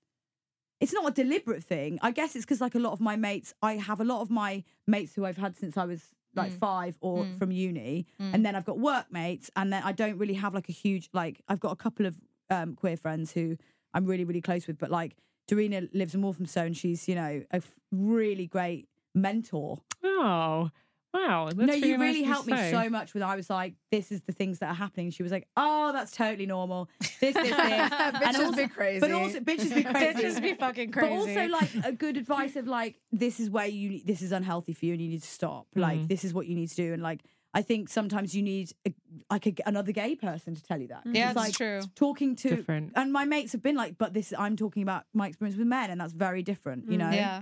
[0.81, 1.97] it's not a deliberate thing.
[2.01, 4.29] I guess it's because like a lot of my mates I have a lot of
[4.29, 6.01] my mates who I've had since I was
[6.35, 6.59] like Mm.
[6.59, 7.37] five or Mm.
[7.39, 8.33] from uni Mm.
[8.33, 11.41] and then I've got workmates, and then I don't really have like a huge like
[11.47, 12.17] I've got a couple of
[12.49, 13.57] um queer friends who
[13.93, 15.15] I'm really really close with but like
[15.49, 20.69] Darina lives in Walthamstow and she's you know a f- really great mentor oh,
[21.13, 21.45] wow.
[21.53, 22.71] That's no, you really to helped me say.
[22.71, 25.11] so much when I was like, this is the things that are happening.
[25.11, 26.89] She was like, oh, that's totally normal.
[26.99, 27.51] This, this, this.
[27.55, 28.99] Bitches also- be crazy.
[28.99, 30.19] But also, bitches be crazy.
[30.23, 31.09] Bitches be fucking crazy.
[31.09, 34.73] But also, like, a good advice of like, this is where you, this is unhealthy
[34.73, 35.67] for you and you need to stop.
[35.75, 36.07] Like, Mhm.
[36.07, 36.93] this is what you need to do.
[36.93, 37.21] And like,
[37.55, 38.93] I think sometimes you need a,
[39.29, 41.03] like a, another gay person to tell you that.
[41.05, 41.81] yeah, it's it's like true.
[41.93, 42.93] talking to, Different.
[42.95, 45.91] and my mates have been like, but this, I'm talking about my experience with men,
[45.91, 47.01] and that's very different, you Mm.
[47.01, 47.11] know?
[47.11, 47.41] Yeah.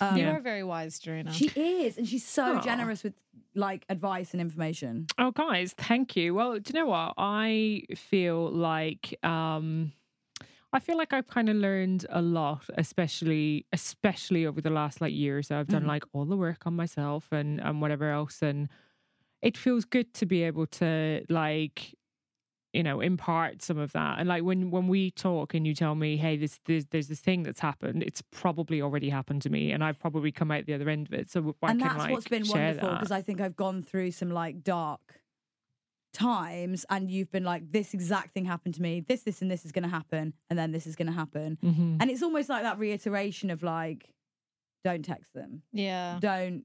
[0.00, 0.32] Um, You Yeah.
[0.36, 1.32] are very wise, Darina.
[1.32, 2.60] She is, and she's so Aw.
[2.60, 3.14] generous with
[3.54, 5.06] like advice and information.
[5.18, 6.34] Oh, guys, thank you.
[6.34, 7.14] Well, do you know what?
[7.18, 9.92] I feel like um,
[10.72, 15.12] I feel like I've kind of learned a lot, especially especially over the last like
[15.14, 15.58] year or so.
[15.58, 15.88] I've done Mhm.
[15.94, 18.68] like all the work on myself and and whatever else, and
[19.42, 21.94] it feels good to be able to like
[22.72, 25.94] you know impart some of that and like when when we talk and you tell
[25.94, 29.72] me hey this there's, there's this thing that's happened it's probably already happened to me
[29.72, 31.98] and i've probably come out the other end of it so I and can, that's
[31.98, 32.98] like, what's been share wonderful that.
[33.00, 35.00] because I think I've gone through some like dark
[36.14, 39.00] times, and you've been like, this exact thing happened to me.
[39.06, 41.58] This, this, and this is going to happen, and then this is going to happen,
[41.62, 41.98] Mhm.
[42.00, 44.12] and it's almost like that reiteration of like,
[44.84, 46.18] don't text them, yeah.
[46.20, 46.64] don't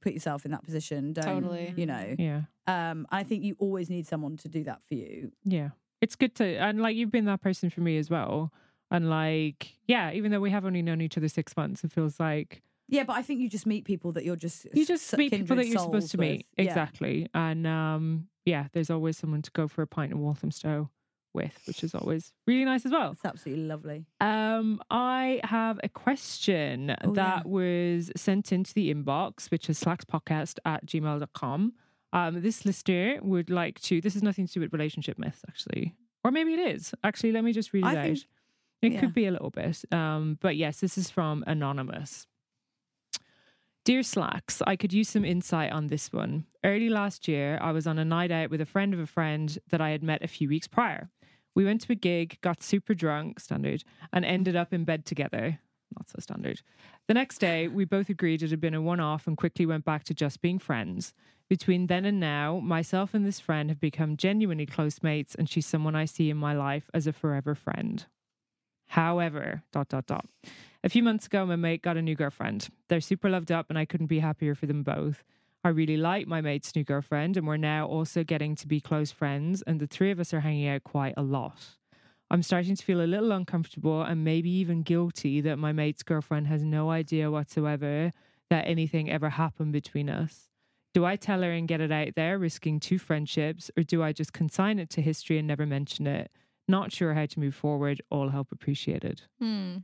[0.00, 1.74] put yourself in that position, don't, Totally.
[1.76, 2.14] you know.
[2.18, 5.32] yeah Um, I think you always need someone to do that for you.
[5.44, 5.70] Yeah.
[6.00, 8.52] It's good to and like you've been that person for me as well.
[8.90, 12.18] And like, yeah, even though we have only known each other six months, it feels
[12.18, 15.30] like Yeah, but I think you just meet people that you're just you just meet
[15.30, 16.46] people that you're supposed souls to meet.
[16.56, 16.64] with.
[16.66, 16.70] Yeah.
[16.70, 17.28] Exactly.
[17.34, 20.90] And um yeah, there's always someone to go for a pint in Walthamstow
[21.32, 23.12] with, which is always really nice as well.
[23.12, 24.06] It's absolutely lovely.
[24.20, 30.58] Um, I have a question Oh, that was sent into the inbox, which is slackspodcast
[30.64, 31.72] at gmail.com.
[32.12, 35.94] Um, this listener would like to, this is nothing to do with relationship myths, actually.
[36.24, 36.92] Or maybe it is.
[37.04, 38.04] Actually, let me just read it I out.
[38.04, 38.18] think-
[38.82, 39.00] it yeah.
[39.00, 39.84] could be a little bit.
[39.92, 42.26] Um, but yes, this is from Anonymous.
[43.84, 46.44] Dear Slacks, I could use some insight on this one.
[46.64, 49.58] Early last year, I was on a night out with a friend of a friend
[49.70, 51.10] that I had met a few weeks prior.
[51.54, 55.58] We went to a gig, got super drunk, standard, and ended up in bed together.
[55.98, 56.62] not so standard.
[57.08, 59.84] The next day, we both agreed it had been a one off and quickly went
[59.84, 61.12] back to just being friends.
[61.48, 65.66] Between then and now, myself and this friend have become genuinely close mates, and she's
[65.66, 68.06] someone I see in my life as a forever friend.
[68.88, 70.26] However, dot dot dot.
[70.82, 72.68] A few months ago, my mate got a new girlfriend.
[72.88, 75.24] They're super loved up, and I couldn't be happier for them both.
[75.62, 79.10] I really like my mate's new girlfriend, and we're now also getting to be close
[79.10, 81.76] friends, and the three of us are hanging out quite a lot.
[82.30, 86.46] I'm starting to feel a little uncomfortable and maybe even guilty that my mate's girlfriend
[86.46, 88.12] has no idea whatsoever
[88.48, 90.48] that anything ever happened between us.
[90.94, 94.12] Do I tell her and get it out there, risking two friendships, or do I
[94.12, 96.30] just consign it to history and never mention it?
[96.68, 98.00] Not sure how to move forward.
[98.10, 99.22] All help appreciated.
[99.40, 99.78] Hmm.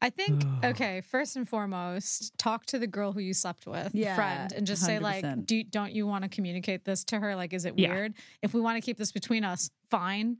[0.00, 1.00] I think okay.
[1.00, 4.66] First and foremost, talk to the girl who you slept with, the Yeah, friend, and
[4.66, 5.46] just say like, 100%.
[5.46, 7.34] do you- don't you want to communicate this to her?
[7.34, 7.92] Like, is it Yeah.
[7.92, 8.14] weird?
[8.42, 10.38] If we want to keep this between us, fine.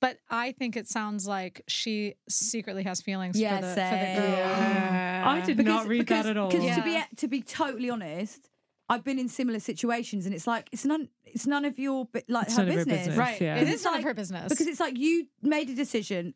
[0.00, 4.26] But I think it sounds like she secretly has feelings Yeah, for the for the
[4.26, 4.54] girl.
[5.28, 6.48] I did not read that at all.
[6.50, 8.48] Because to be to be totally honest,
[8.88, 12.46] I've been in similar situations, and it's like it's none it's none of your like
[12.46, 13.40] It's her none of her business, business, Right.
[13.42, 13.56] yeah.
[13.56, 14.48] It Because is it's none like- of her business.
[14.48, 16.32] Because it's like you made a decision.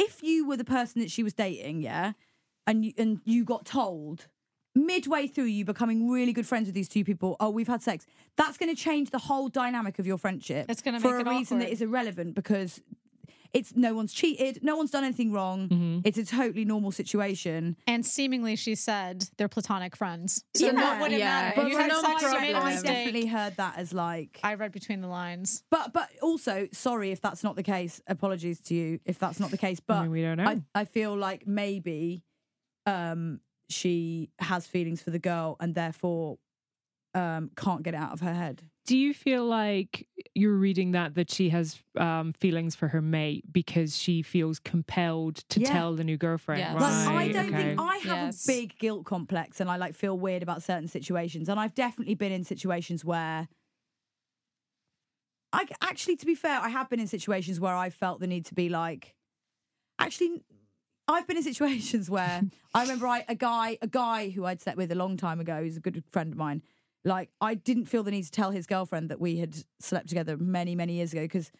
[0.00, 2.12] If you were the person that she was dating, yeah,
[2.66, 4.28] and you, and you got told
[4.74, 8.06] midway through you becoming really good friends with these two people, oh, we've had sex.
[8.36, 10.66] That's going to change the whole dynamic of your friendship.
[10.68, 11.72] It's gonna for make a reason that awkward.
[11.72, 12.80] is irrelevant because
[13.52, 15.68] it's no one's cheated, no one's done anything wrong.
[15.68, 16.00] Mm-hmm.
[16.04, 17.76] It's a totally normal situation.
[17.86, 20.44] and seemingly she said they're platonic friends.
[20.54, 20.72] So Yeah.
[20.74, 21.52] what would it Yeah.
[21.56, 22.72] But you for had no sex, you made a problem.
[22.78, 24.38] I definitely heard that as like.
[24.42, 25.62] I read between the lines.
[25.70, 28.00] But but also, sorry if that's not the case.
[28.06, 29.80] Apologies to you if that's not the case.
[29.80, 30.44] But I mean, we don't know.
[30.46, 32.22] I, I feel like maybe
[32.86, 36.38] um she has feelings for the girl and therefore
[37.14, 38.62] um can't get it out of her head.
[38.90, 43.44] Do you feel like you're reading that that she has um, feelings for her mate
[43.52, 45.70] because she feels compelled to Yeah.
[45.70, 46.58] tell the new girlfriend?
[46.58, 46.74] Yes.
[46.74, 47.04] Right.
[47.06, 47.68] Like I don't okay.
[47.68, 48.44] think I have Yes.
[48.44, 51.48] a big guilt complex and I like feel weird about certain situations.
[51.48, 53.46] And I've definitely been in situations where
[55.52, 58.44] I actually to be fair, I have been in situations where I felt the need
[58.46, 59.14] to be like
[60.00, 60.42] actually
[61.06, 62.42] I've been in situations where
[62.74, 65.62] I remember I, a guy a guy who I'd slept with a long time ago,
[65.62, 66.62] who's a good friend of mine.
[67.04, 70.36] Like I didn't feel the need to tell his girlfriend that we had slept together
[70.36, 71.50] many many years ago because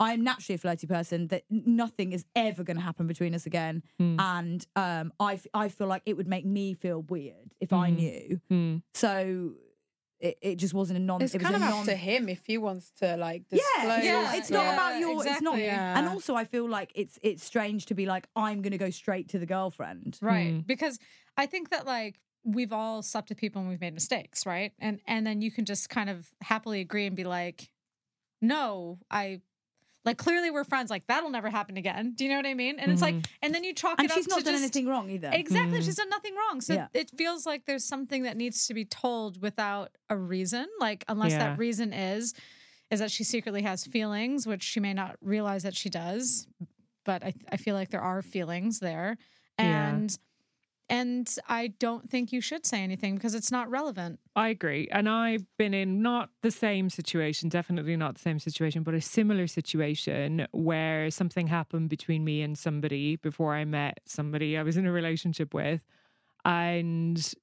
[0.00, 1.28] I'm naturally a flirty person.
[1.28, 4.16] That nothing is ever going to happen between us again, Hmm.
[4.18, 7.90] and um, I f- I feel like it would make me feel weird if I
[7.90, 7.96] Mhm.
[7.96, 8.40] knew.
[8.50, 8.76] Hmm.
[8.94, 9.52] So
[10.20, 11.22] it, it just wasn't a non.
[11.22, 13.44] It's it was kind a of non- up to him if he wants to like
[13.50, 14.04] Yeah, disclose.
[14.04, 15.26] yeah, it's not yeah, about your.
[15.26, 15.58] It's not.
[15.58, 15.68] exactly.
[16.00, 18.90] And also, I feel like it's it's strange to be like I'm going to go
[18.90, 20.18] straight to the girlfriend.
[20.20, 20.52] Right.
[20.54, 20.66] Mm.
[20.66, 20.98] Because
[21.36, 24.72] I think that like we've all slept with people and we've made mistakes, right?
[24.78, 27.70] And and then you can just kind of happily agree and be like,
[28.40, 29.40] no, I
[30.04, 30.90] like clearly we're friends.
[30.90, 32.14] Like that'll never happen again.
[32.16, 32.80] Do you know what I mean?
[32.80, 34.16] And it's like, and then you chalk And it up.
[34.16, 35.30] And she's not to done just, anything wrong either.
[35.32, 35.78] Exactly.
[35.78, 35.84] Mm.
[35.84, 36.60] She's done nothing wrong.
[36.60, 36.88] So Yeah.
[36.92, 40.66] it feels like there's something that needs to be told without a reason.
[40.80, 41.38] Like unless Yeah.
[41.50, 42.34] that reason is
[42.90, 46.48] is that she secretly has feelings, which she may not realize that she does.
[47.04, 49.16] But I I feel like there are feelings there.
[49.58, 50.06] Yeah.
[50.88, 54.18] And and I don't think you should say anything because it's not relevant.
[54.34, 54.88] I agree.
[54.90, 59.00] And I've been in not the same situation, definitely not the same situation, but a
[59.00, 64.76] similar situation where something happened between me and somebody before I met somebody I was
[64.76, 65.82] in a relationship with.
[66.44, 67.34] And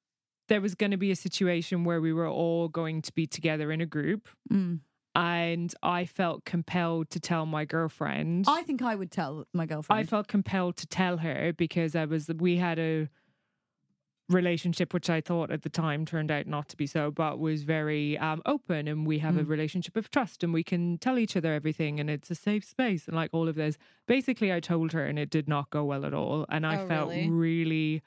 [0.47, 3.71] there was going to be a situation where we were all going to be together
[3.71, 4.29] in a group.
[4.51, 4.79] Mm.
[5.15, 8.45] And I felt compelled to tell my girlfriend.
[8.47, 9.99] I think I would tell my girlfriend.
[9.99, 13.09] I felt compelled to tell her because I was we had a
[14.29, 17.63] relationship which I thought at the time turned out not to be so, but was
[17.63, 19.49] very um, open and we have a Mm.
[19.49, 23.07] relationship of trust and we can tell each other everything and it's a safe space
[23.07, 23.77] and like all of this.
[24.07, 26.45] Basically I told her and it did not go well at all.
[26.49, 27.29] And I Oh, felt really?
[27.29, 28.01] really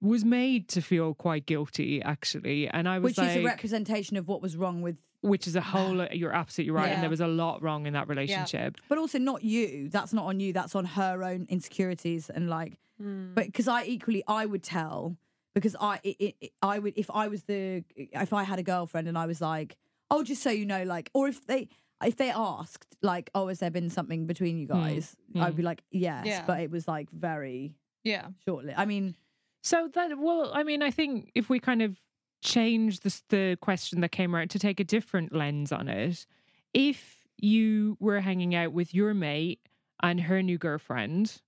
[0.00, 2.68] was made to feel quite guilty actually.
[2.68, 5.56] And I was which like is a representation of what was wrong with, which is
[5.56, 6.90] a whole you're absolutely right.
[6.92, 8.76] And there was a lot wrong in that relationship.
[8.88, 9.88] but also not you.
[9.90, 10.52] That's not on you.
[10.52, 12.78] That's on her own insecurities and like.
[13.02, 13.34] Mm.
[13.34, 15.16] But because I equally, I would tell
[15.54, 19.08] because I, it, it, I would if I was the if I had a girlfriend
[19.08, 19.76] and I was like,
[20.10, 21.68] oh, just so you know, like, or if they
[22.04, 24.72] if they asked like, oh, has there been something between you hmm.
[24.72, 25.16] guys?
[25.32, 25.42] Hmm.
[25.42, 26.44] I'd be like, yes, Yeah.
[26.46, 27.74] but it was like very
[28.04, 28.28] Yeah.
[28.46, 28.74] shortly.
[28.76, 29.16] I mean,
[29.62, 32.00] So that well, I mean, I think if we kind of
[32.42, 36.26] change the the question that came around to take a different lens on it,
[36.72, 39.60] if you were hanging out with your mate
[40.02, 41.40] and her new girlfriend,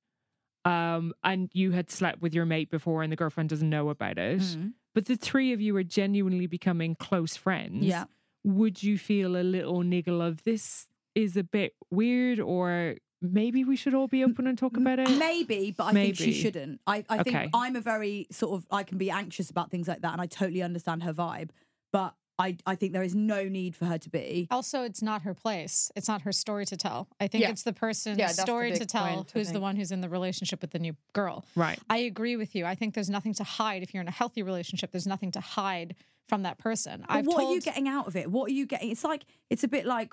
[0.65, 4.19] um, and you had slept with your mate before and the girlfriend doesn't know about
[4.19, 8.05] it, mm, but the three of you are genuinely becoming close friends, yeah.
[8.45, 13.77] would you feel a little niggle of this is a bit weird or maybe we
[13.77, 15.09] should all be open and talk about it.
[15.11, 16.81] Maybe, but I think she shouldn't.
[16.87, 20.03] I, I think I'm a very sort of I can be anxious about things like
[20.03, 21.51] that, and I totally understand her vibe.
[21.93, 24.49] But I I think there is no need for her to be.
[24.51, 25.91] Also, it's not her place.
[25.97, 27.09] It's not her story to tell.
[27.21, 27.51] I think Yeah.
[27.51, 30.01] it's the person's Yeah, that's the story to tell point, who's the one who's in
[30.01, 31.45] the relationship with the new girl.
[31.55, 31.79] Right.
[31.89, 32.65] I agree with you.
[32.67, 33.83] I think there's nothing to hide.
[33.83, 35.95] If you're in a healthy relationship, there's nothing to hide
[36.29, 37.05] from that person.
[37.07, 38.31] But I've what told, are you getting out of it?
[38.31, 38.91] What are you getting?
[38.91, 40.13] It's like it's a bit like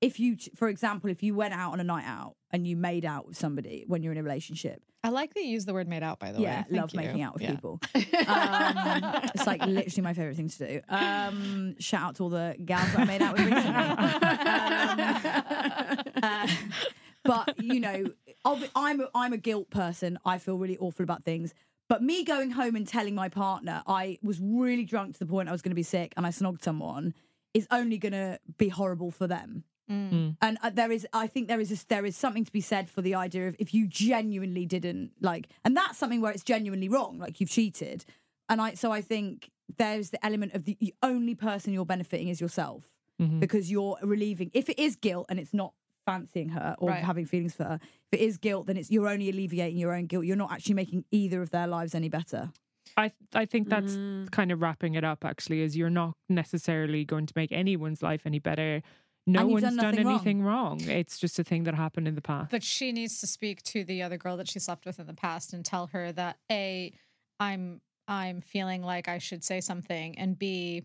[0.00, 3.04] if you, for example, if you went out on a night out and you made
[3.04, 4.82] out with somebody when you're in a relationship.
[5.02, 6.44] I like that you use the word made out, by the way.
[6.44, 7.00] yeah, love you.
[7.00, 7.54] making out with Yeah.
[7.54, 7.80] people.
[8.26, 10.80] Um, it's like literally my favorite thing to do.
[10.88, 13.80] Um, shout out to all the gals that I made out with recently.
[16.22, 16.46] Um, uh,
[17.24, 18.06] but you know,
[18.44, 20.18] ob- I'm a, I'm a guilt person.
[20.24, 21.54] I feel really awful about things.
[21.88, 25.48] But me going home and telling my partner I was really drunk to the point
[25.48, 27.14] I was going to be sick and I snogged someone
[27.52, 29.64] is only going to be horrible for them.
[29.90, 30.36] Mm.
[30.40, 32.88] And uh, there is, I think there is, a, there is something to be said
[32.88, 36.88] for the idea of if you genuinely didn't like, and that's something where it's genuinely
[36.88, 38.04] wrong, like you've cheated.
[38.48, 42.28] And I, so I think there's the element of the, the only person you're benefiting
[42.28, 42.84] is yourself
[43.20, 43.38] Mhm.
[43.40, 44.50] because you're relieving.
[44.54, 45.74] If it is guilt and it's not
[46.06, 47.04] fancying her or Right.
[47.04, 47.78] having feelings for her,
[48.10, 50.24] if it is guilt, then it's you're only alleviating your own guilt.
[50.24, 52.50] You're not actually making either of their lives any better.
[52.96, 54.30] I I think that's Mm.
[54.32, 55.24] kind of wrapping it up.
[55.24, 58.82] Actually, is you're not necessarily going to make anyone's life any better.
[59.32, 60.14] No And one's done done, nothing wrong.
[60.14, 60.80] anything wrong.
[60.82, 62.50] It's just a thing that happened in the past.
[62.50, 65.14] But she needs to speak to the other girl that she slept with in the
[65.14, 66.92] past and tell her that A,
[67.38, 70.84] I'm I'm feeling like I should say something, and B,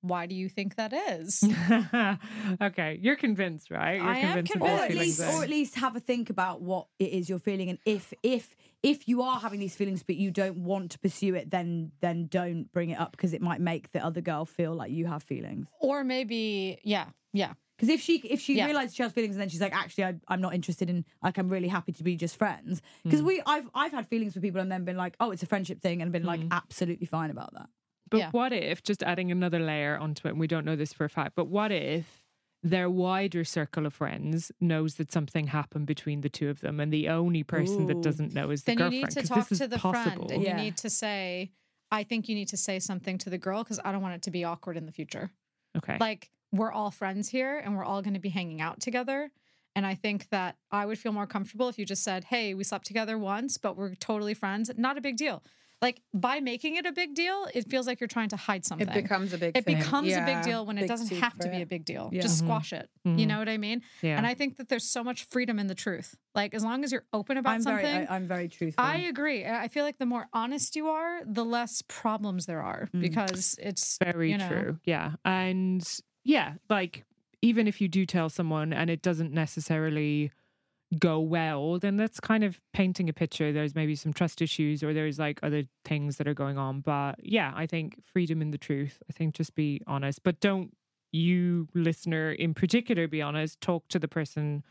[0.00, 1.42] why do you think that is?
[2.62, 3.96] okay, you're convinced, right?
[3.96, 6.86] You're I am convinced or at least or at least have a think about what
[6.98, 10.30] it is you're feeling and if if if you are having these feelings but you
[10.30, 13.90] don't want to pursue it then then don't bring it up because it might make
[13.92, 17.06] the other girl feel like you have feelings or maybe, yeah,
[17.36, 17.52] yeah.
[17.76, 18.66] because if she if she Yeah.
[18.66, 21.36] realizes she has feelings and then she's like actually I, i'm not interested in like
[21.38, 23.26] i'm really happy to be just friends because Hmm.
[23.30, 25.80] we i've i've had feelings for people and then been like oh it's a friendship
[25.86, 26.48] thing and been like Hmm.
[26.62, 27.68] absolutely fine about that
[28.10, 28.30] But Yeah.
[28.30, 31.10] what if, just adding another layer onto it, and we don't know this for a
[31.18, 32.22] fact, but what if
[32.62, 36.92] their wider circle of friends knows that something happened between the two of them and
[36.92, 39.08] the only person that doesn't know is the Then you girlfriend?
[39.08, 40.26] need to 'Cause talk this is to the possible.
[40.26, 40.50] friend and Yeah.
[40.58, 41.50] you need to say,
[41.90, 44.22] I think you need to say something to the girl because I don't want it
[44.22, 45.26] to be awkward in the future.
[45.76, 45.98] Okay.
[46.06, 49.30] Like, we're all friends here and we're all going to be hanging out together.
[49.74, 52.64] And I think that I would feel more comfortable if you just said, Hey, we
[52.64, 54.70] slept together once, but we're totally friends.
[54.76, 55.42] Not a big deal.
[55.82, 58.88] Like, by making it a big deal, it feels like you're trying to hide something.
[58.88, 59.76] It becomes a big It thing.
[59.76, 62.08] becomes a big deal when it doesn't have to be a big deal.
[62.10, 62.22] Yeah.
[62.22, 62.46] Just Mhm.
[62.46, 62.88] squash it.
[63.04, 63.26] You Mhm.
[63.26, 63.82] know what I mean?
[64.00, 64.16] yeah.
[64.16, 66.16] And I think that there's so much freedom in the truth.
[66.34, 68.96] Like as long as you're open about i'm something, very I, i'm very truthful I
[69.12, 69.44] agree.
[69.44, 73.00] I I feel like the more honest you are, the less problems there are Mm.
[73.02, 74.80] because it's Very you know, true.
[74.84, 75.12] Yeah.
[75.26, 75.86] And
[76.26, 77.04] yeah, like
[77.40, 80.32] even if you do tell someone and it doesn't necessarily
[80.98, 83.52] go well, then that's kind of painting a picture.
[83.52, 86.80] There's maybe some trust issues or there's like other things that are going on.
[86.80, 89.02] But yeah, I think freedom in the truth.
[89.08, 90.24] I think just be honest.
[90.24, 90.76] But don't
[91.12, 93.60] you, listener in particular, be honest.
[93.60, 94.64] Talk to the person.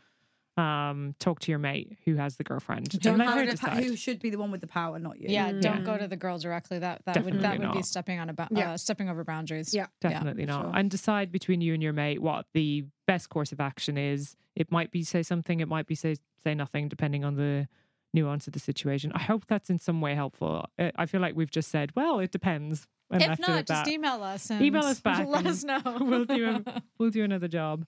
[0.56, 2.88] Um, talk to your mate who has the girlfriend.
[3.00, 3.84] Don't let have her the pa- decide.
[3.84, 5.60] who should be the one with the power not you Yeah, Mm.
[5.60, 5.82] don't Yeah.
[5.82, 6.78] go to the girl directly.
[6.78, 8.72] That that would that Definitely would be stepping on a ba- Yeah.
[8.72, 9.74] uh, stepping over boundaries.
[9.74, 9.88] Yeah.
[10.00, 10.62] Definitely not.
[10.62, 10.72] sure.
[10.74, 14.34] And decide between you and your mate what the best course of action is.
[14.54, 17.68] It might be say something, it might be say say nothing, depending on the
[18.14, 19.12] nuance of the situation.
[19.14, 20.64] I hope that's in some way helpful.
[20.78, 22.86] I feel like we've just said, well, it depends.
[23.10, 23.88] And If not, just that.
[23.88, 25.82] email us and Email us back Let us know.
[26.00, 26.64] we'll do
[26.98, 27.84] we'll do another job.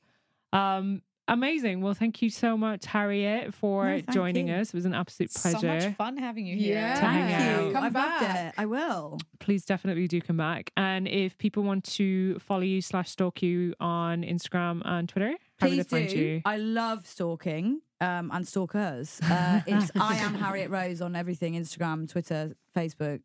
[0.53, 1.81] Um, amazing.
[1.81, 4.55] Well, thank you so much, Harriet, for No, joining you.
[4.55, 4.69] us.
[4.69, 5.59] It was an absolute pleasure.
[5.59, 6.75] so much fun having you here.
[6.79, 6.95] Yeah.
[7.01, 7.67] To hang Thank out.
[7.67, 7.73] you.
[7.73, 8.47] Come I've loved back.
[8.49, 8.55] it.
[8.61, 9.19] I will.
[9.39, 10.73] please definitely do come back.
[10.77, 15.67] And if people want to follow you slash stalk you on Instagram and Twitter, how
[15.69, 16.19] do they Please find do.
[16.19, 16.43] you?
[16.45, 19.21] I love stalking um, and stalkers.
[19.23, 23.21] Uh, it's I am Harriet Rose on everything: Instagram, Twitter, Facebook,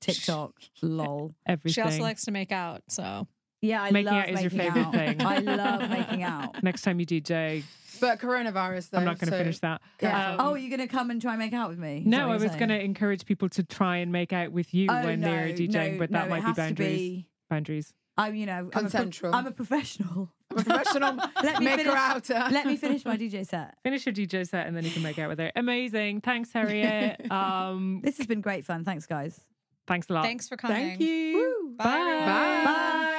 [0.00, 0.54] TikTok.
[0.82, 1.34] lol.
[1.46, 1.72] Everything.
[1.74, 3.26] She also likes to make out, so
[3.60, 4.92] Yeah, I Making love out is your favourite out.
[4.94, 5.20] thing.
[5.26, 6.62] I love making out.
[6.62, 7.64] Next time you DJ,
[8.00, 8.98] But coronavirus, though.
[8.98, 9.80] I'm not going to so- finish that.
[10.00, 10.34] Yeah.
[10.34, 11.98] Um, oh, you're gonna come and try and make out with me?
[11.98, 14.86] Is no, I was going to encourage people to try and make out with you
[14.88, 16.98] Oh, when no, they're DJing, no, but that no, might it be has to boundaries.
[16.98, 17.92] be- Boundaries.
[18.16, 20.30] I'm, you know, I'm a, pro- I'm a professional.
[20.50, 21.94] I'm a professional Let me maker finish.
[21.96, 22.34] outer.
[22.52, 23.74] Let me finish my DJ set.
[23.84, 25.50] Finish your DJ set and then you can make out with her.
[25.56, 26.20] Amazing.
[26.22, 27.30] Thanks, Harriet.
[27.30, 28.84] um, This has been great fun.
[28.84, 29.40] Thanks, guys.
[29.86, 30.24] thanks a lot.
[30.24, 30.76] thanks for coming.
[30.76, 31.74] Thank you.
[31.78, 31.84] Bye.
[31.84, 31.94] Bye.
[31.94, 32.64] Bye.
[32.64, 33.14] Bye.